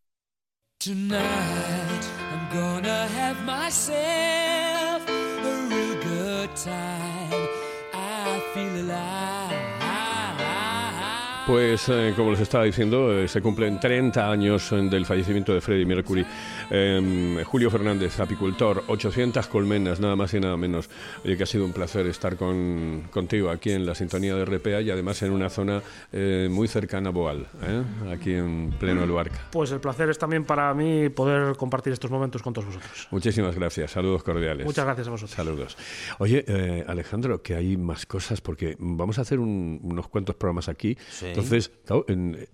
Pues, 11.52 11.86
eh, 11.90 12.14
como 12.16 12.30
les 12.30 12.40
estaba 12.40 12.64
diciendo, 12.64 13.12
eh, 13.12 13.28
se 13.28 13.42
cumplen 13.42 13.78
30 13.78 14.30
años 14.30 14.72
eh, 14.72 14.76
del 14.88 15.04
fallecimiento 15.04 15.52
de 15.52 15.60
Freddie 15.60 15.84
Mercury. 15.84 16.24
Eh, 16.70 17.44
Julio 17.44 17.70
Fernández, 17.70 18.18
apicultor, 18.20 18.82
800 18.86 19.46
colmenas, 19.48 20.00
nada 20.00 20.16
más 20.16 20.32
y 20.32 20.40
nada 20.40 20.56
menos. 20.56 20.88
Oye, 21.22 21.36
que 21.36 21.42
ha 21.42 21.46
sido 21.46 21.66
un 21.66 21.74
placer 21.74 22.06
estar 22.06 22.38
con, 22.38 23.02
contigo 23.10 23.50
aquí 23.50 23.70
en 23.70 23.84
la 23.84 23.94
sintonía 23.94 24.34
de 24.34 24.46
RPA 24.46 24.80
y 24.80 24.90
además 24.90 25.20
en 25.24 25.30
una 25.30 25.50
zona 25.50 25.82
eh, 26.10 26.48
muy 26.50 26.68
cercana 26.68 27.10
a 27.10 27.12
Boal, 27.12 27.46
¿eh? 27.62 27.82
aquí 28.10 28.32
en 28.32 28.70
pleno 28.80 29.04
Luarca. 29.04 29.48
Pues 29.52 29.72
el 29.72 29.80
placer 29.80 30.08
es 30.08 30.16
también 30.16 30.44
para 30.46 30.72
mí 30.72 31.10
poder 31.10 31.54
compartir 31.58 31.92
estos 31.92 32.10
momentos 32.10 32.40
con 32.42 32.54
todos 32.54 32.68
vosotros. 32.68 33.08
Muchísimas 33.10 33.54
gracias, 33.56 33.90
saludos 33.90 34.22
cordiales. 34.22 34.64
Muchas 34.64 34.86
gracias 34.86 35.06
a 35.06 35.10
vosotros. 35.10 35.36
Saludos. 35.36 35.76
Oye, 36.18 36.46
eh, 36.48 36.82
Alejandro, 36.88 37.42
que 37.42 37.54
hay 37.56 37.76
más 37.76 38.06
cosas 38.06 38.40
porque 38.40 38.74
vamos 38.78 39.18
a 39.18 39.20
hacer 39.20 39.38
un- 39.38 39.80
unos 39.82 40.08
cuantos 40.08 40.34
programas 40.34 40.70
aquí. 40.70 40.96
Sí. 41.10 41.26
Entonces, 41.42 41.70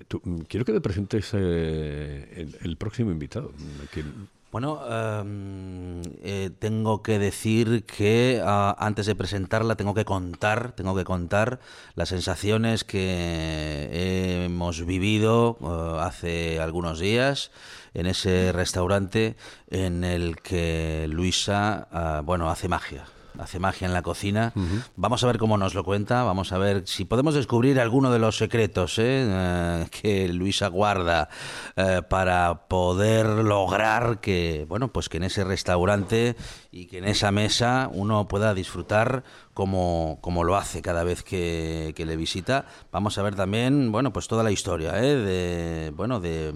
tú- 0.09 0.21
mm, 0.25 0.41
quiero 0.49 0.65
que 0.65 0.73
me 0.73 0.81
presentes 0.81 1.31
eh, 1.35 2.49
el, 2.63 2.77
próximo 2.77 3.11
invitado. 3.11 3.53
que- 3.93 4.05
Bueno, 4.51 4.81
em, 4.91 6.01
eh, 6.23 6.49
tengo 6.59 7.03
que 7.03 7.19
decir 7.19 7.85
que 7.85 8.41
ah, 8.43 8.75
antes 8.79 9.05
de 9.05 9.15
presentarla 9.15 9.77
tengo 9.77 9.93
que 9.93 10.07
contar, 10.07 10.73
tengo 10.73 10.97
que 10.97 11.05
contar 11.05 11.61
las 11.97 12.09
sensaciones 12.09 12.83
que 12.83 14.45
hemos 14.47 14.87
vivido 14.87 15.59
eh, 15.61 15.99
hace 16.01 16.61
algunos 16.61 16.99
días 16.99 17.51
en 17.93 18.07
ese 18.07 18.53
restaurante 18.53 19.37
en 19.69 20.03
el 20.03 20.37
que 20.37 21.07
Luisa, 21.11 21.87
ah, 21.93 22.23
bueno, 22.25 22.49
hace 22.51 22.69
magia. 22.69 23.05
Hace 23.39 23.59
magia 23.59 23.87
en 23.87 23.95
la 23.95 24.03
cocina. 24.03 24.53
Vamos 24.97 25.23
a 25.23 25.27
ver 25.29 25.39
cómo 25.39 25.57
nos 25.57 25.75
lo 25.75 25.85
cuenta. 25.85 26.25
Vamos 26.25 26.53
a 26.53 26.59
ver 26.59 26.83
si 26.87 27.05
podemos 27.05 27.35
descubrir 27.35 27.81
alguno 27.81 28.11
de 28.11 28.19
los 28.19 28.37
secretos 28.37 28.99
¿eh? 28.99 29.27
Eh, 29.29 29.87
que 29.91 30.29
Luisa 30.29 30.69
guarda 30.69 31.29
eh, 31.77 32.03
para 32.09 32.67
poder 32.69 33.27
lograr 33.27 34.21
que, 34.21 34.67
bueno, 34.69 34.93
pues 34.93 35.09
que 35.09 35.19
en 35.19 35.25
ese 35.25 35.45
restaurante 35.45 36.37
y 36.71 36.87
que 36.87 36.99
en 36.99 37.05
esa 37.05 37.31
mesa 37.31 37.91
uno 37.93 38.29
pueda 38.29 38.55
disfrutar 38.55 39.25
como, 39.55 40.19
como 40.21 40.45
lo 40.45 40.57
hace 40.57 40.83
cada 40.83 41.05
vez 41.05 41.23
que, 41.23 41.93
que 41.97 42.07
le 42.07 42.17
visita. 42.17 42.67
Vamos 42.93 43.19
a 43.19 43.23
ver 43.23 43.35
también, 43.35 43.93
bueno, 43.93 44.13
pues 44.13 44.29
toda 44.29 44.43
la 44.43 44.51
historia 44.51 44.99
¿eh? 45.03 45.17
de, 45.17 45.93
bueno, 45.95 46.21
de 46.21 46.55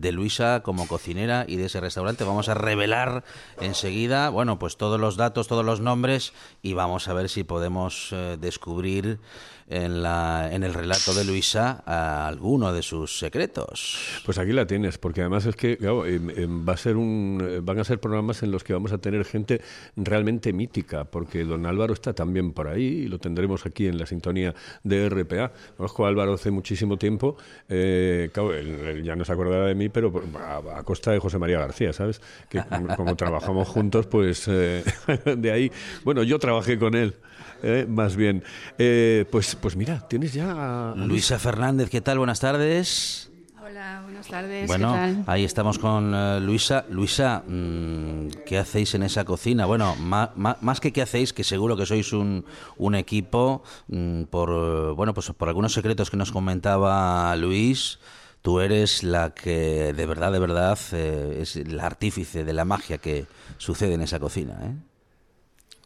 de 0.00 0.12
Luisa 0.12 0.62
como 0.62 0.86
cocinera 0.86 1.44
y 1.48 1.56
de 1.56 1.66
ese 1.66 1.80
restaurante. 1.80 2.24
Vamos 2.24 2.48
a 2.48 2.54
revelar 2.54 3.24
enseguida, 3.60 4.30
bueno, 4.30 4.58
pues 4.58 4.76
todos 4.76 5.00
los 5.00 5.16
datos, 5.16 5.48
todos 5.48 5.64
los 5.64 5.80
nombres 5.80 6.32
y 6.62 6.74
vamos 6.74 7.08
a 7.08 7.14
ver 7.14 7.28
si 7.28 7.44
podemos 7.44 8.10
eh, 8.12 8.36
descubrir 8.40 9.18
en, 9.68 10.02
la, 10.02 10.48
en 10.52 10.62
el 10.62 10.74
relato 10.74 11.12
de 11.14 11.24
Luisa 11.24 11.82
a 11.86 12.26
alguno 12.28 12.72
de 12.72 12.82
sus 12.82 13.18
secretos. 13.18 13.98
Pues 14.24 14.38
aquí 14.38 14.52
la 14.52 14.66
tienes, 14.66 14.98
porque 14.98 15.20
además 15.22 15.46
es 15.46 15.56
que 15.56 15.76
claro, 15.76 16.06
em, 16.06 16.30
em, 16.30 16.68
va 16.68 16.74
a 16.74 16.76
ser 16.76 16.96
un, 16.96 17.42
eh, 17.42 17.60
van 17.62 17.78
a 17.80 17.84
ser 17.84 17.98
programas 18.00 18.42
en 18.42 18.50
los 18.50 18.62
que 18.64 18.72
vamos 18.72 18.92
a 18.92 18.98
tener 18.98 19.24
gente 19.24 19.60
realmente 19.96 20.52
mítica, 20.52 21.04
porque 21.04 21.44
don 21.44 21.66
Álvaro 21.66 21.92
está 21.94 22.12
también 22.12 22.52
por 22.52 22.68
ahí 22.68 22.84
y 22.84 23.08
lo 23.08 23.18
tendremos 23.18 23.66
aquí 23.66 23.86
en 23.86 23.98
la 23.98 24.06
sintonía 24.06 24.54
de 24.84 25.08
RPA. 25.08 25.52
Conozco 25.76 26.04
a 26.06 26.08
Álvaro 26.08 26.34
hace 26.34 26.50
muchísimo 26.50 26.96
tiempo, 26.96 27.36
eh, 27.68 28.30
claro, 28.32 28.54
él, 28.54 29.02
ya 29.02 29.16
no 29.16 29.24
se 29.24 29.32
acordará 29.32 29.66
de 29.66 29.74
mí, 29.74 29.88
pero 29.88 30.12
a, 30.38 30.78
a 30.78 30.82
costa 30.84 31.10
de 31.12 31.18
José 31.18 31.38
María 31.38 31.58
García, 31.58 31.92
¿sabes? 31.92 32.20
Que 32.48 32.62
como- 32.62 32.94
como 32.96 33.16
trabajamos 33.16 33.68
juntos, 33.68 34.06
pues 34.06 34.46
eh, 34.48 34.82
de 35.36 35.50
ahí, 35.52 35.72
bueno, 36.04 36.22
yo 36.22 36.38
trabajé 36.38 36.78
con 36.78 36.94
él. 36.94 37.14
Eh, 37.62 37.86
más 37.88 38.16
bien, 38.16 38.42
Eh, 38.78 39.24
pues, 39.30 39.56
pues 39.56 39.76
mira, 39.76 40.06
tienes 40.08 40.32
ya 40.32 40.92
a- 40.92 40.94
Luisa 40.96 41.38
Fernández, 41.38 41.90
¿qué 41.90 42.00
tal? 42.00 42.18
Buenas 42.18 42.40
tardes. 42.40 43.30
Hola, 43.64 44.00
buenas 44.04 44.28
tardes. 44.28 44.66
Bueno, 44.68 44.92
¿qué 44.92 44.98
tal? 44.98 45.24
ahí 45.26 45.44
estamos 45.44 45.78
con 45.78 46.12
eh, 46.14 46.38
Luisa. 46.40 46.84
Luisa, 46.88 47.42
mm, 47.46 48.28
¿qué 48.46 48.58
hacéis 48.58 48.94
en 48.94 49.02
esa 49.02 49.24
cocina? 49.24 49.66
Bueno, 49.66 49.96
ma- 49.96 50.30
ma- 50.36 50.56
más 50.60 50.78
que 50.80 50.92
qué 50.92 51.02
hacéis, 51.02 51.32
que 51.32 51.42
seguro 51.42 51.76
que 51.76 51.84
sois 51.84 52.12
un, 52.12 52.44
un 52.78 52.94
equipo, 52.94 53.64
mm, 53.88 54.24
por 54.24 54.94
bueno, 54.94 55.14
pues 55.14 55.30
por 55.36 55.48
algunos 55.48 55.72
secretos 55.72 56.10
que 56.10 56.16
nos 56.16 56.30
comentaba 56.30 57.34
Luis. 57.36 57.98
Tú 58.40 58.60
eres 58.60 59.02
la 59.02 59.30
que 59.34 59.92
de 59.92 60.06
verdad, 60.06 60.30
de 60.30 60.38
verdad, 60.38 60.78
eh, 60.92 61.38
es 61.42 61.56
el 61.56 61.80
artífice 61.80 62.44
de 62.44 62.52
la 62.52 62.64
magia 62.64 62.98
que 62.98 63.26
sucede 63.58 63.94
en 63.94 64.02
esa 64.02 64.20
cocina. 64.20 64.56
¿eh? 64.62 64.74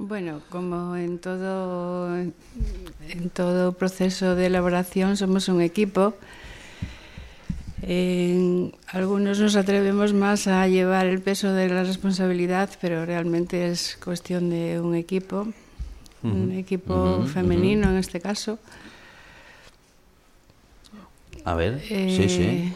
Bueno, 0.02 0.40
como 0.48 0.96
en 0.96 1.18
todo, 1.18 2.16
en 2.16 2.32
todo 3.34 3.72
proceso 3.72 4.34
de 4.34 4.46
elaboración 4.46 5.18
somos 5.18 5.48
un 5.48 5.60
equipo. 5.60 6.14
En 7.82 8.72
algunos 8.86 9.38
nos 9.40 9.56
atrevemos 9.56 10.14
más 10.14 10.46
a 10.46 10.66
llevar 10.68 11.04
el 11.04 11.20
peso 11.20 11.52
de 11.52 11.68
la 11.68 11.84
responsabilidad, 11.84 12.70
pero 12.80 13.04
realmente 13.04 13.68
es 13.68 13.98
cuestión 14.02 14.48
de 14.48 14.80
un 14.80 14.94
equipo, 14.94 15.48
un 16.22 16.52
equipo 16.52 17.22
femenino 17.26 17.90
en 17.90 17.96
este 17.96 18.20
caso. 18.20 18.58
A 21.44 21.54
ver, 21.54 21.78
sí, 21.86 22.26
sí. 22.26 22.42
Eh, 22.42 22.72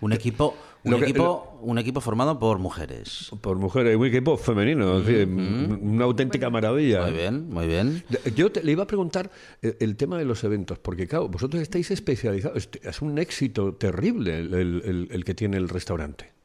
Un 0.00 0.14
equipo, 0.14 0.56
un 0.86 0.92
Lo 0.92 0.98
que- 0.98 1.04
equipo, 1.04 1.58
un 1.62 1.78
equipo 1.78 2.00
formado 2.00 2.38
por 2.38 2.58
mujeres. 2.58 3.30
Por 3.40 3.58
mujeres, 3.58 3.96
un 3.96 4.06
equipo 4.06 4.36
femenino, 4.36 4.98
es 5.00 5.06
decir, 5.06 5.26
una 5.28 6.04
auténtica 6.04 6.48
maravilla. 6.48 7.02
Muy 7.02 7.12
bien, 7.12 7.48
muy 7.50 7.66
bien. 7.66 8.04
Yo 8.34 8.50
te- 8.52 8.62
le 8.62 8.72
iba 8.72 8.84
a 8.84 8.86
preguntar 8.86 9.30
eh, 9.62 9.76
el, 9.80 9.96
tema 9.96 10.16
de 10.16 10.24
los 10.24 10.44
eventos, 10.44 10.78
porque 10.78 11.06
claro, 11.08 11.28
vosotros 11.28 11.60
estáis 11.60 11.90
especializados, 11.90 12.68
es 12.82 13.02
un 13.02 13.18
éxito 13.18 13.74
terrible 13.74 14.38
el, 14.38 14.54
el- 14.54 14.82
el- 14.84 15.08
el 15.10 15.24
que 15.24 15.34
tiene 15.34 15.56
el 15.56 15.68
restaurante. 15.68 16.35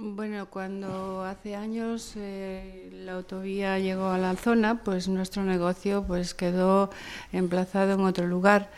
Bueno, 0.00 0.46
cuando 0.46 1.24
hace 1.24 1.56
años 1.56 2.12
eh, 2.14 2.88
la 3.04 3.14
autovía 3.14 3.80
llegó 3.80 4.10
a 4.10 4.18
la 4.18 4.36
zona, 4.36 4.76
pues 4.84 5.08
nuestro 5.08 5.42
negocio 5.42 6.04
pues 6.06 6.34
quedó 6.34 6.90
emplazado 7.32 7.94
en 7.94 8.00
otro 8.02 8.28
lugar. 8.28 8.70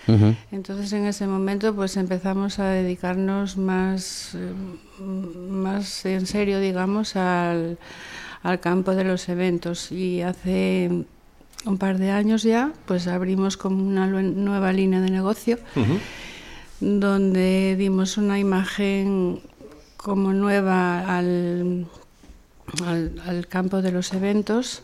Entonces 0.51 0.91
en 0.95 1.05
ese 1.05 1.27
momento 1.27 1.75
pues 1.75 1.99
empezamos 1.99 2.59
a 2.59 2.71
dedicarnos 2.71 3.59
más, 3.59 4.35
eh, 4.35 4.51
más 4.99 6.07
en 6.07 6.25
serio, 6.27 6.59
digamos, 6.59 7.17
al, 7.17 7.77
al 8.43 8.61
campo 8.61 8.95
de 8.95 9.05
los 9.05 9.29
eventos. 9.29 9.93
Y 9.93 10.23
hace 10.23 11.05
un 11.67 11.77
par 11.77 11.99
de 11.99 12.13
años 12.13 12.45
ya, 12.45 12.73
pues 12.87 13.07
abrimos 13.09 13.59
como 13.59 13.87
una 13.87 14.07
nueva 14.07 14.73
línea 14.73 15.03
de 15.03 15.11
negocio 15.11 15.59
donde 16.81 17.77
dimos 17.77 18.17
una 18.17 18.39
imagen 18.39 19.43
como 20.03 20.33
nueva 20.33 21.17
al, 21.17 21.87
al, 22.85 23.21
al 23.27 23.47
campo 23.47 23.83
de 23.83 23.93
los 23.93 24.13
eventos 24.13 24.83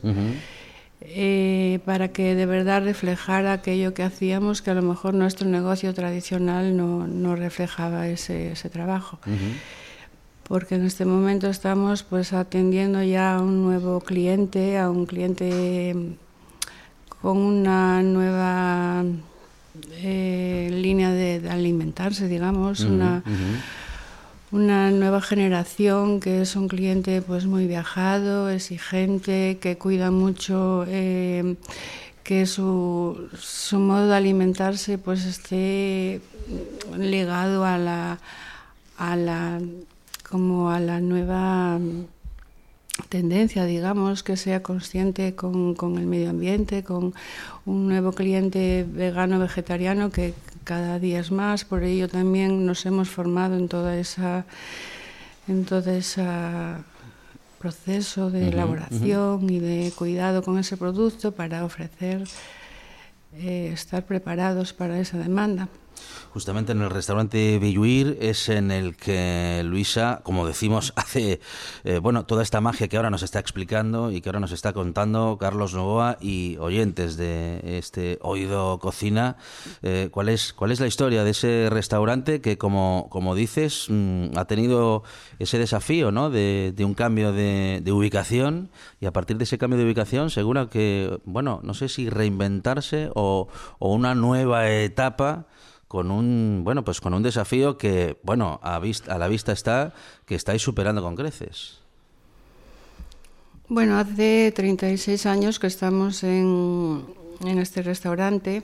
eh, 1.01 1.79
para 1.85 2.09
que 2.09 2.35
de 2.35 2.47
verdad 2.47 2.83
reflejara 2.83 3.53
aquello 3.53 3.95
que 3.95 4.03
hacíamos, 4.03 4.63
que 4.63 4.71
a 4.71 4.75
lo 4.75 4.83
mejor 4.83 5.15
nuestro 5.15 5.49
negocio 5.49 5.93
tradicional 5.95 6.77
no, 6.77 7.07
no 7.07 7.37
reflejaba 7.37 8.09
ese, 8.09 8.53
ese 8.53 8.71
trabajo. 8.71 9.19
Porque 10.43 10.77
en 10.77 10.85
este 10.85 11.05
momento 11.05 11.49
estamos 11.49 12.03
pues 12.03 12.33
atendiendo 12.33 13.03
ya 13.03 13.37
a 13.37 13.41
un 13.41 13.63
nuevo 13.63 14.01
cliente, 14.01 14.79
a 14.79 14.91
un 14.91 15.07
cliente 15.07 15.95
con 17.21 17.37
una 17.39 18.03
nueva 18.03 19.05
eh, 19.93 20.71
línea 20.73 21.11
de, 21.11 21.41
de 21.41 21.51
alimentarse, 21.51 22.29
digamos, 22.29 22.81
una, 22.81 23.23
una 24.57 24.91
nueva 24.91 25.21
generación 25.21 26.19
que 26.19 26.41
es 26.41 26.57
un 26.57 26.67
cliente 26.67 27.21
pues 27.21 27.45
muy 27.45 27.67
viajado, 27.67 28.49
exigente, 28.49 29.59
que 29.61 29.77
cuida 29.77 30.11
mucho 30.11 30.87
eh, 30.89 31.57
que 32.25 32.47
su, 32.47 33.29
su 33.39 33.79
modo 33.79 34.09
de 34.09 34.17
alimentarse 34.17 34.97
pues 34.97 35.27
esté 35.27 36.23
ligado 36.97 37.67
a 37.67 37.77
la 37.77 38.19
a 38.97 39.17
la 39.17 39.61
como 40.31 40.71
a 40.71 40.81
la 40.81 41.01
nueva 41.01 41.79
tendencia, 43.11 43.67
digamos, 43.67 44.23
que 44.23 44.39
sea 44.39 44.63
consciente 44.63 45.35
con, 45.35 45.75
con 45.75 45.99
el 45.99 46.07
medio 46.07 46.31
ambiente, 46.31 46.83
con 46.83 47.15
un 47.67 47.89
nuevo 47.89 48.13
cliente 48.13 48.87
vegano 48.89 49.39
vegetariano 49.39 50.11
que 50.11 50.33
cada 50.67 50.99
días 50.99 51.31
máis, 51.31 51.63
por 51.63 51.87
ello 51.87 52.11
tamén 52.11 52.67
nos 52.67 52.83
hemos 52.83 53.07
formado 53.07 53.55
en 53.55 53.71
toda 53.71 53.95
esa 53.95 54.43
en 55.47 55.63
toda 55.63 55.95
esa 55.95 56.83
proceso 57.63 58.35
de 58.35 58.51
elaboración 58.51 59.39
uh 59.39 59.47
-huh. 59.47 59.55
y 59.55 59.59
de 59.63 59.79
cuidado 59.95 60.43
con 60.43 60.59
ese 60.59 60.75
producto 60.77 61.31
para 61.31 61.63
ofrecer 61.63 62.27
eh, 63.39 63.71
estar 63.73 64.03
preparados 64.03 64.75
para 64.75 64.99
esa 64.99 65.19
demanda. 65.23 65.71
Justamente 66.33 66.73
en 66.73 66.83
el 66.83 66.91
restaurante 66.91 67.59
Villuir 67.59 68.19
es 68.21 68.49
en 68.49 68.71
el 68.71 68.97
que 68.97 69.63
Luisa, 69.65 70.21
como 70.23 70.47
decimos, 70.47 70.93
hace 70.97 71.41
eh, 71.85 71.99
bueno 71.99 72.27
toda 72.27 72.43
esta 72.43 72.61
magia 72.61 72.89
que 72.89 72.97
ahora 72.97 73.11
nos 73.11 73.23
está 73.23 73.39
explicando 73.39 74.11
y 74.11 74.21
que 74.21 74.29
ahora 74.29 74.41
nos 74.41 74.53
está 74.53 74.73
contando 74.73 75.39
Carlos 75.39 75.75
Novoa 75.75 76.19
y 76.21 76.57
oyentes 76.59 77.17
de 77.17 77.79
este 77.79 78.19
Oído 78.21 78.79
Cocina. 78.79 79.37
Eh, 79.83 80.09
¿cuál, 80.11 80.29
es, 80.29 80.53
¿Cuál 80.53 80.73
es 80.73 80.81
la 80.81 80.87
historia 80.87 81.25
de 81.25 81.31
ese 81.31 81.69
restaurante 81.71 82.41
que, 82.41 82.59
como, 82.59 83.09
como 83.11 83.35
dices, 83.35 83.87
mm, 83.89 84.37
ha 84.37 84.45
tenido 84.45 85.05
ese 85.39 85.59
desafío 85.59 86.13
¿no? 86.13 86.31
de, 86.31 86.73
de 86.77 86.85
un 86.85 86.95
cambio 86.95 87.33
de, 87.33 87.81
de 87.83 87.93
ubicación 87.93 88.71
y 89.01 89.07
a 89.07 89.13
partir 89.13 89.39
de 89.39 89.45
ese 89.45 89.59
cambio 89.59 89.79
de 89.79 89.85
ubicación, 89.85 90.31
seguro 90.31 90.69
que, 90.69 91.19
bueno, 91.25 91.61
no 91.63 91.75
sé 91.75 91.89
si 91.89 92.11
reinventarse 92.11 93.11
o, 93.15 93.49
o 93.79 93.93
una 93.93 94.15
nueva 94.15 94.69
etapa 94.71 95.47
con 95.97 96.11
un 96.11 96.61
bueno 96.63 96.85
pues 96.85 97.01
con 97.01 97.15
un 97.15 97.23
desafío 97.23 97.79
que 97.79 98.19
bueno 98.23 98.61
a, 98.63 98.79
vista, 98.79 99.15
a 99.15 99.19
la 99.19 99.29
vista 99.29 99.53
está 99.53 99.95
que 100.27 100.35
estáis 100.35 100.61
superando 100.61 101.01
con 101.01 101.17
creces 101.17 101.81
Bueno, 103.69 103.99
hace 103.99 104.53
36 104.55 105.25
años 105.25 105.59
que 105.59 105.69
estamos 105.69 106.23
en, 106.23 107.03
en 107.41 107.59
este 107.59 107.81
restaurante. 107.83 108.63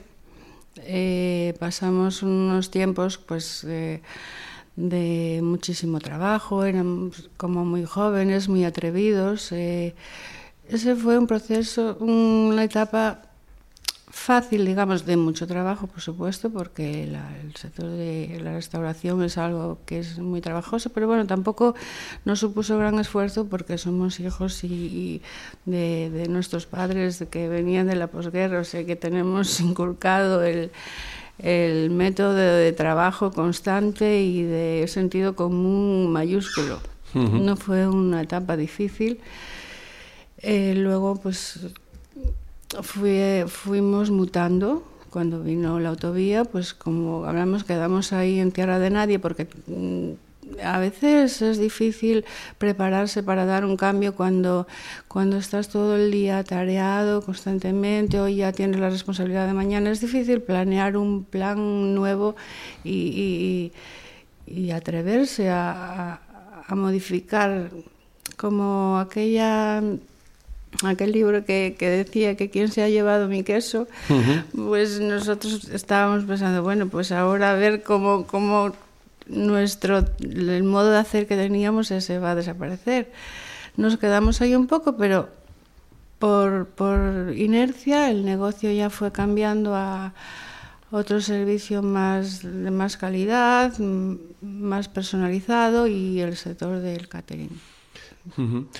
Eh, 0.77 1.55
pasamos 1.59 2.23
unos 2.23 2.69
tiempos 2.69 3.17
pues 3.17 3.65
de, 3.67 5.41
muchísimo 5.41 5.99
trabajo, 5.99 6.63
éramos 6.63 7.29
como 7.35 7.65
muy 7.65 7.83
jóvenes, 7.83 8.47
muy 8.47 8.63
atrevidos. 8.63 9.51
eh, 9.51 9.93
ese 10.69 10.95
fue 10.95 11.17
un 11.17 11.27
proceso, 11.27 11.97
una 11.99 12.63
etapa 12.63 13.32
fácil, 14.15 14.63
digamos, 14.65 15.07
de 15.07 15.17
mucho 15.17 15.47
trabajo, 15.47 15.87
por 15.87 15.99
supuesto, 15.99 16.51
porque 16.51 17.07
la- 17.07 17.35
el 17.41 17.55
sector 17.55 17.89
de 17.89 18.39
la 18.43 18.53
restauración 18.53 19.23
es 19.23 19.39
algo 19.39 19.79
que 19.87 19.99
es 19.99 20.19
muy 20.19 20.39
trabajoso, 20.39 20.91
pero 20.91 21.07
bueno, 21.07 21.25
tampoco 21.25 21.73
nos 22.23 22.39
supuso 22.39 22.77
gran 22.77 22.99
esfuerzo 22.99 23.47
porque 23.47 23.79
somos 23.79 24.19
hijos 24.19 24.63
y, 24.63 24.67
y 24.67 25.21
de, 25.65 26.11
de 26.11 26.27
nuestros 26.29 26.67
padres 26.67 27.25
que 27.31 27.49
venían 27.49 27.87
de 27.87 27.95
la 27.95 28.05
posguerra, 28.07 28.59
o 28.59 28.63
sea 28.63 28.85
que 28.85 28.95
tenemos 28.95 29.59
inculcado 29.69 30.43
el, 30.43 30.69
el 31.39 31.89
método 31.89 32.35
de 32.35 32.71
trabajo 32.71 33.31
constante 33.31 34.21
y 34.21 34.43
de 34.43 34.85
sentido 34.87 35.35
común 35.35 36.11
mayúsculo. 36.11 36.79
No 37.15 37.55
fue 37.57 37.87
una 37.87 38.21
etapa 38.21 38.55
difícil. 38.57 39.19
Eh, 40.37 40.73
luego, 40.75 41.15
pues 41.15 41.59
fui- 42.81 43.43
fuimos 43.47 44.09
mutando. 44.11 44.83
Cuando 45.09 45.43
vino 45.43 45.79
la 45.79 45.89
autovía, 45.89 46.43
pues 46.43 46.73
como 46.73 47.25
hablamos, 47.25 47.63
quedamos 47.63 48.13
ahí 48.13 48.39
en 48.39 48.51
tierra 48.51 48.79
de 48.79 48.89
nadie 48.89 49.19
porque 49.19 49.47
mm, 49.67 50.09
a 50.63 50.79
veces 50.79 51.39
es 51.43 51.59
difícil 51.59 52.25
prepararse 52.57 53.21
para 53.21 53.45
dar 53.45 53.63
un 53.63 53.77
cambio 53.77 54.15
cuando, 54.15 54.65
cuando 55.07 55.37
estás 55.37 55.69
todo 55.69 55.95
el 55.97 56.09
día 56.11 56.43
tareado 56.43 57.21
constantemente 57.21 58.19
o 58.19 58.27
ya 58.27 58.51
tienes 58.53 58.79
la 58.79 58.89
responsabilidad 58.89 59.45
de 59.45 59.53
mañana. 59.53 59.91
Es 59.91 60.01
difícil 60.01 60.41
planear 60.41 60.97
un 60.97 61.23
plan 61.25 61.93
nuevo 61.93 62.35
y, 62.83 63.71
y- 64.47 64.61
y 64.65 64.71
atreverse 64.71 65.49
a, 65.49 66.11
a- 66.13 66.19
a 66.67 66.75
modificar 66.75 67.69
como 68.35 68.97
aquella 68.99 69.81
aquel 70.83 71.11
libro 71.11 71.45
que, 71.45 71.75
que 71.77 71.89
decía 71.89 72.35
que 72.35 72.49
quién 72.49 72.69
se 72.69 72.83
ha 72.83 72.89
llevado 72.89 73.27
mi 73.27 73.43
queso, 73.43 73.87
pues 74.55 74.99
nosotros 74.99 75.69
estábamos 75.69 76.25
pensando, 76.25 76.63
bueno, 76.63 76.87
pues 76.87 77.11
ahora 77.11 77.51
a 77.51 77.53
ver 77.55 77.83
cómo, 77.83 78.25
cómo 78.25 78.73
nuestro, 79.27 80.05
el 80.19 80.63
modo 80.63 80.91
de 80.91 80.97
hacer 80.97 81.27
que 81.27 81.35
teníamos 81.35 81.91
ese 81.91 82.19
va 82.19 82.31
a 82.31 82.35
desaparecer. 82.35 83.11
Nos 83.77 83.97
quedamos 83.97 84.41
ahí 84.41 84.55
un 84.55 84.67
poco, 84.67 84.97
pero 84.97 85.29
por, 86.19 86.67
por 86.67 87.33
inercia 87.35 88.09
el 88.09 88.25
negocio 88.25 88.71
ya 88.71 88.89
fue 88.89 89.11
cambiando 89.11 89.75
a 89.75 90.13
otro 90.91 91.21
servicio 91.21 91.81
más 91.81 92.43
de 92.43 92.69
más 92.69 92.97
calidad, 92.97 93.73
más 94.41 94.87
personalizado 94.87 95.87
y 95.87 96.21
el 96.21 96.37
sector 96.37 96.79
del 96.79 97.07
catering. 97.07 97.49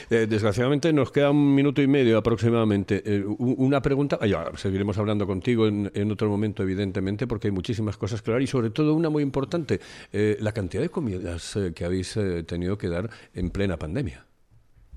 Eh, 0.09 0.27
desgraciadamente 0.29 0.93
nos 0.93 1.11
queda 1.11 1.31
un 1.31 1.53
minuto 1.53 1.81
y 1.81 1.87
medio 1.87 2.17
aproximadamente. 2.17 3.03
Eh, 3.05 3.23
una 3.25 3.81
pregunta, 3.81 4.17
ah, 4.21 4.27
ya 4.27 4.45
seguiremos 4.55 4.97
hablando 4.97 5.27
contigo 5.27 5.67
en, 5.67 5.91
en 5.93 6.11
otro 6.11 6.29
momento, 6.29 6.63
evidentemente, 6.63 7.27
porque 7.27 7.47
hay 7.47 7.51
muchísimas 7.51 7.97
cosas 7.97 8.21
que 8.21 8.31
hablar 8.31 8.41
y 8.41 8.47
sobre 8.47 8.69
todo 8.69 8.93
una 8.93 9.09
muy 9.09 9.23
importante, 9.23 9.79
eh, 10.11 10.37
la 10.39 10.51
cantidad 10.51 10.81
de 10.81 10.89
comidas 10.89 11.57
que 11.75 11.85
habéis 11.85 12.17
tenido 12.47 12.77
que 12.77 12.89
dar 12.89 13.09
en 13.33 13.49
plena 13.49 13.77
pandemia, 13.77 14.25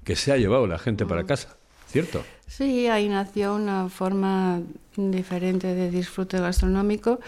que 0.04 0.16
se 0.16 0.32
ha 0.32 0.36
llevado 0.36 0.66
la 0.66 0.78
gente 0.78 1.06
para 1.06 1.24
casa, 1.24 1.56
¿cierto? 1.88 2.22
Sí, 2.46 2.86
ahí 2.86 3.08
nació 3.08 3.54
una 3.54 3.88
forma 3.88 4.60
diferente 4.96 5.74
de 5.74 5.90
disfrute 5.90 6.38
gastronómico. 6.38 7.20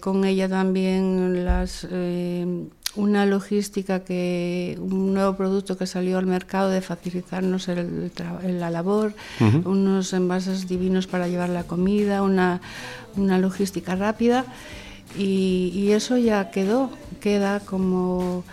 Con 0.00 0.24
ella 0.24 0.48
también 0.48 1.44
las, 1.44 1.86
una 2.94 3.24
logística 3.24 4.00
que 4.00 4.76
un 4.80 5.14
nuevo 5.14 5.34
producto 5.36 5.78
que 5.78 5.86
salió 5.86 6.18
al 6.18 6.26
mercado 6.26 6.68
de 6.68 6.82
facilitarnos 6.82 7.68
el 7.68 8.12
tra- 8.14 8.42
la 8.42 8.68
labor, 8.70 9.14
unos 9.64 10.12
envases 10.12 10.68
divinos 10.68 11.06
para 11.06 11.26
llevar 11.28 11.48
la 11.48 11.64
comida, 11.64 12.22
una, 12.22 12.60
una 13.16 13.38
logística 13.38 13.94
rápida. 13.96 14.44
Y, 15.16 15.72
y 15.74 15.92
eso 15.92 16.16
ya 16.16 16.50
quedó, 16.50 16.90
queda 17.20 17.60
como 17.60 18.44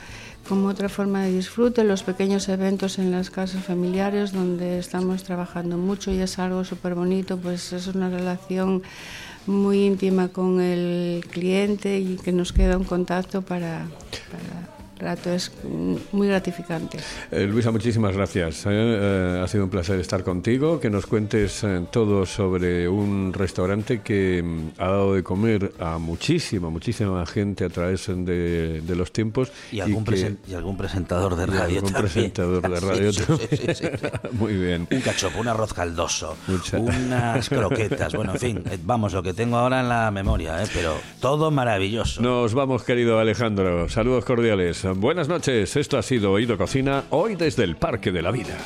como 0.48 0.68
otra 0.68 0.90
forma 0.90 1.22
de 1.22 1.32
disfrute, 1.32 1.84
los 1.84 2.02
pequeños 2.02 2.50
eventos 2.50 2.98
en 2.98 3.12
las 3.12 3.30
casas 3.30 3.64
familiares 3.64 4.32
donde 4.32 4.80
estamos 4.80 5.22
trabajando 5.24 5.78
mucho 5.78 6.12
y 6.12 6.18
es 6.18 6.40
algo 6.40 6.66
súper 6.66 6.96
bonito, 6.96 7.38
pues 7.38 7.72
es 7.72 7.86
una 7.86 8.10
relación 8.10 8.82
muy 9.50 9.86
íntima 9.86 10.30
con 10.30 10.62
el 10.62 11.26
cliente 11.30 12.00
y 12.00 12.18
que 12.18 12.32
nos 12.32 12.54
queda 12.54 12.78
un 12.78 12.84
contacto 12.84 13.42
para, 13.42 13.88
para 14.32 14.79
rato, 15.00 15.32
es 15.34 15.52
muy 16.12 16.28
gratificante. 16.28 16.98
Eh, 17.32 17.46
Luisa, 17.46 17.72
muchísimas 17.72 18.16
gracias. 18.16 18.66
eh. 18.66 18.70
Eh, 18.72 19.42
ha 19.44 19.48
sido 19.48 19.64
un 19.64 19.70
placer 19.70 20.00
estar 20.00 20.24
contigo, 20.24 20.80
que 20.80 20.90
nos 20.90 21.06
cuentes 21.06 21.64
eh, 21.64 21.82
todo 21.92 22.26
sobre 22.26 22.88
un 22.90 23.32
restaurante 23.34 24.02
que 24.02 24.42
mm, 24.44 24.82
ha 24.82 24.88
dado 24.90 25.14
de 25.16 25.24
comer 25.24 25.72
a 25.80 25.98
muchísima, 25.98 26.70
muchísima 26.70 27.26
gente 27.26 27.66
a 27.66 27.70
través 27.70 28.08
de, 28.08 28.82
de 28.82 28.96
los 28.96 29.12
tiempos. 29.12 29.52
Y 29.72 29.80
algún, 29.80 30.04
que- 30.04 30.12
presen- 30.12 30.38
y 30.48 30.54
algún 30.54 30.78
presentador 30.78 31.36
de 31.36 31.44
y 31.44 31.46
radio 31.48 31.76
algún 31.80 31.94
también. 31.94 32.12
presentador 32.32 32.62
de 32.62 32.80
radio 32.88 33.14
sí, 33.14 33.24
sí, 33.50 33.58
sí, 33.58 33.74
sí. 33.76 33.88
Muy 34.34 34.54
bien. 34.56 34.88
Un 34.92 35.02
cachopo, 35.02 35.40
un 35.40 35.48
arroz 35.48 35.74
caldoso, 35.74 36.36
Mucha- 36.48 36.78
unas 36.80 37.48
croquetas, 37.50 38.14
bueno, 38.16 38.34
en 38.34 38.40
fin, 38.40 38.64
eh, 38.70 38.78
vamos, 38.84 39.14
lo 39.14 39.24
que 39.24 39.34
tengo 39.34 39.58
ahora 39.58 39.80
en 39.80 39.90
la 39.90 40.12
memoria, 40.12 40.62
¿eh? 40.64 40.68
pero 40.74 40.96
todo 41.20 41.52
maravilloso. 41.52 42.22
Nos 42.22 42.54
vamos, 42.54 42.84
querido 42.84 43.20
Alejandro. 43.20 43.88
Saludos 43.90 44.26
cordiales. 44.26 44.84
Buenas 44.96 45.28
noches. 45.28 45.76
Esto 45.76 45.98
ha 45.98 46.02
sido 46.02 46.32
Oído 46.32 46.58
Cocina, 46.58 47.04
hoy 47.10 47.36
desde 47.36 47.64
el 47.64 47.76
Parque 47.76 48.12
de 48.12 48.22
la 48.22 48.32
Vida. 48.32 48.58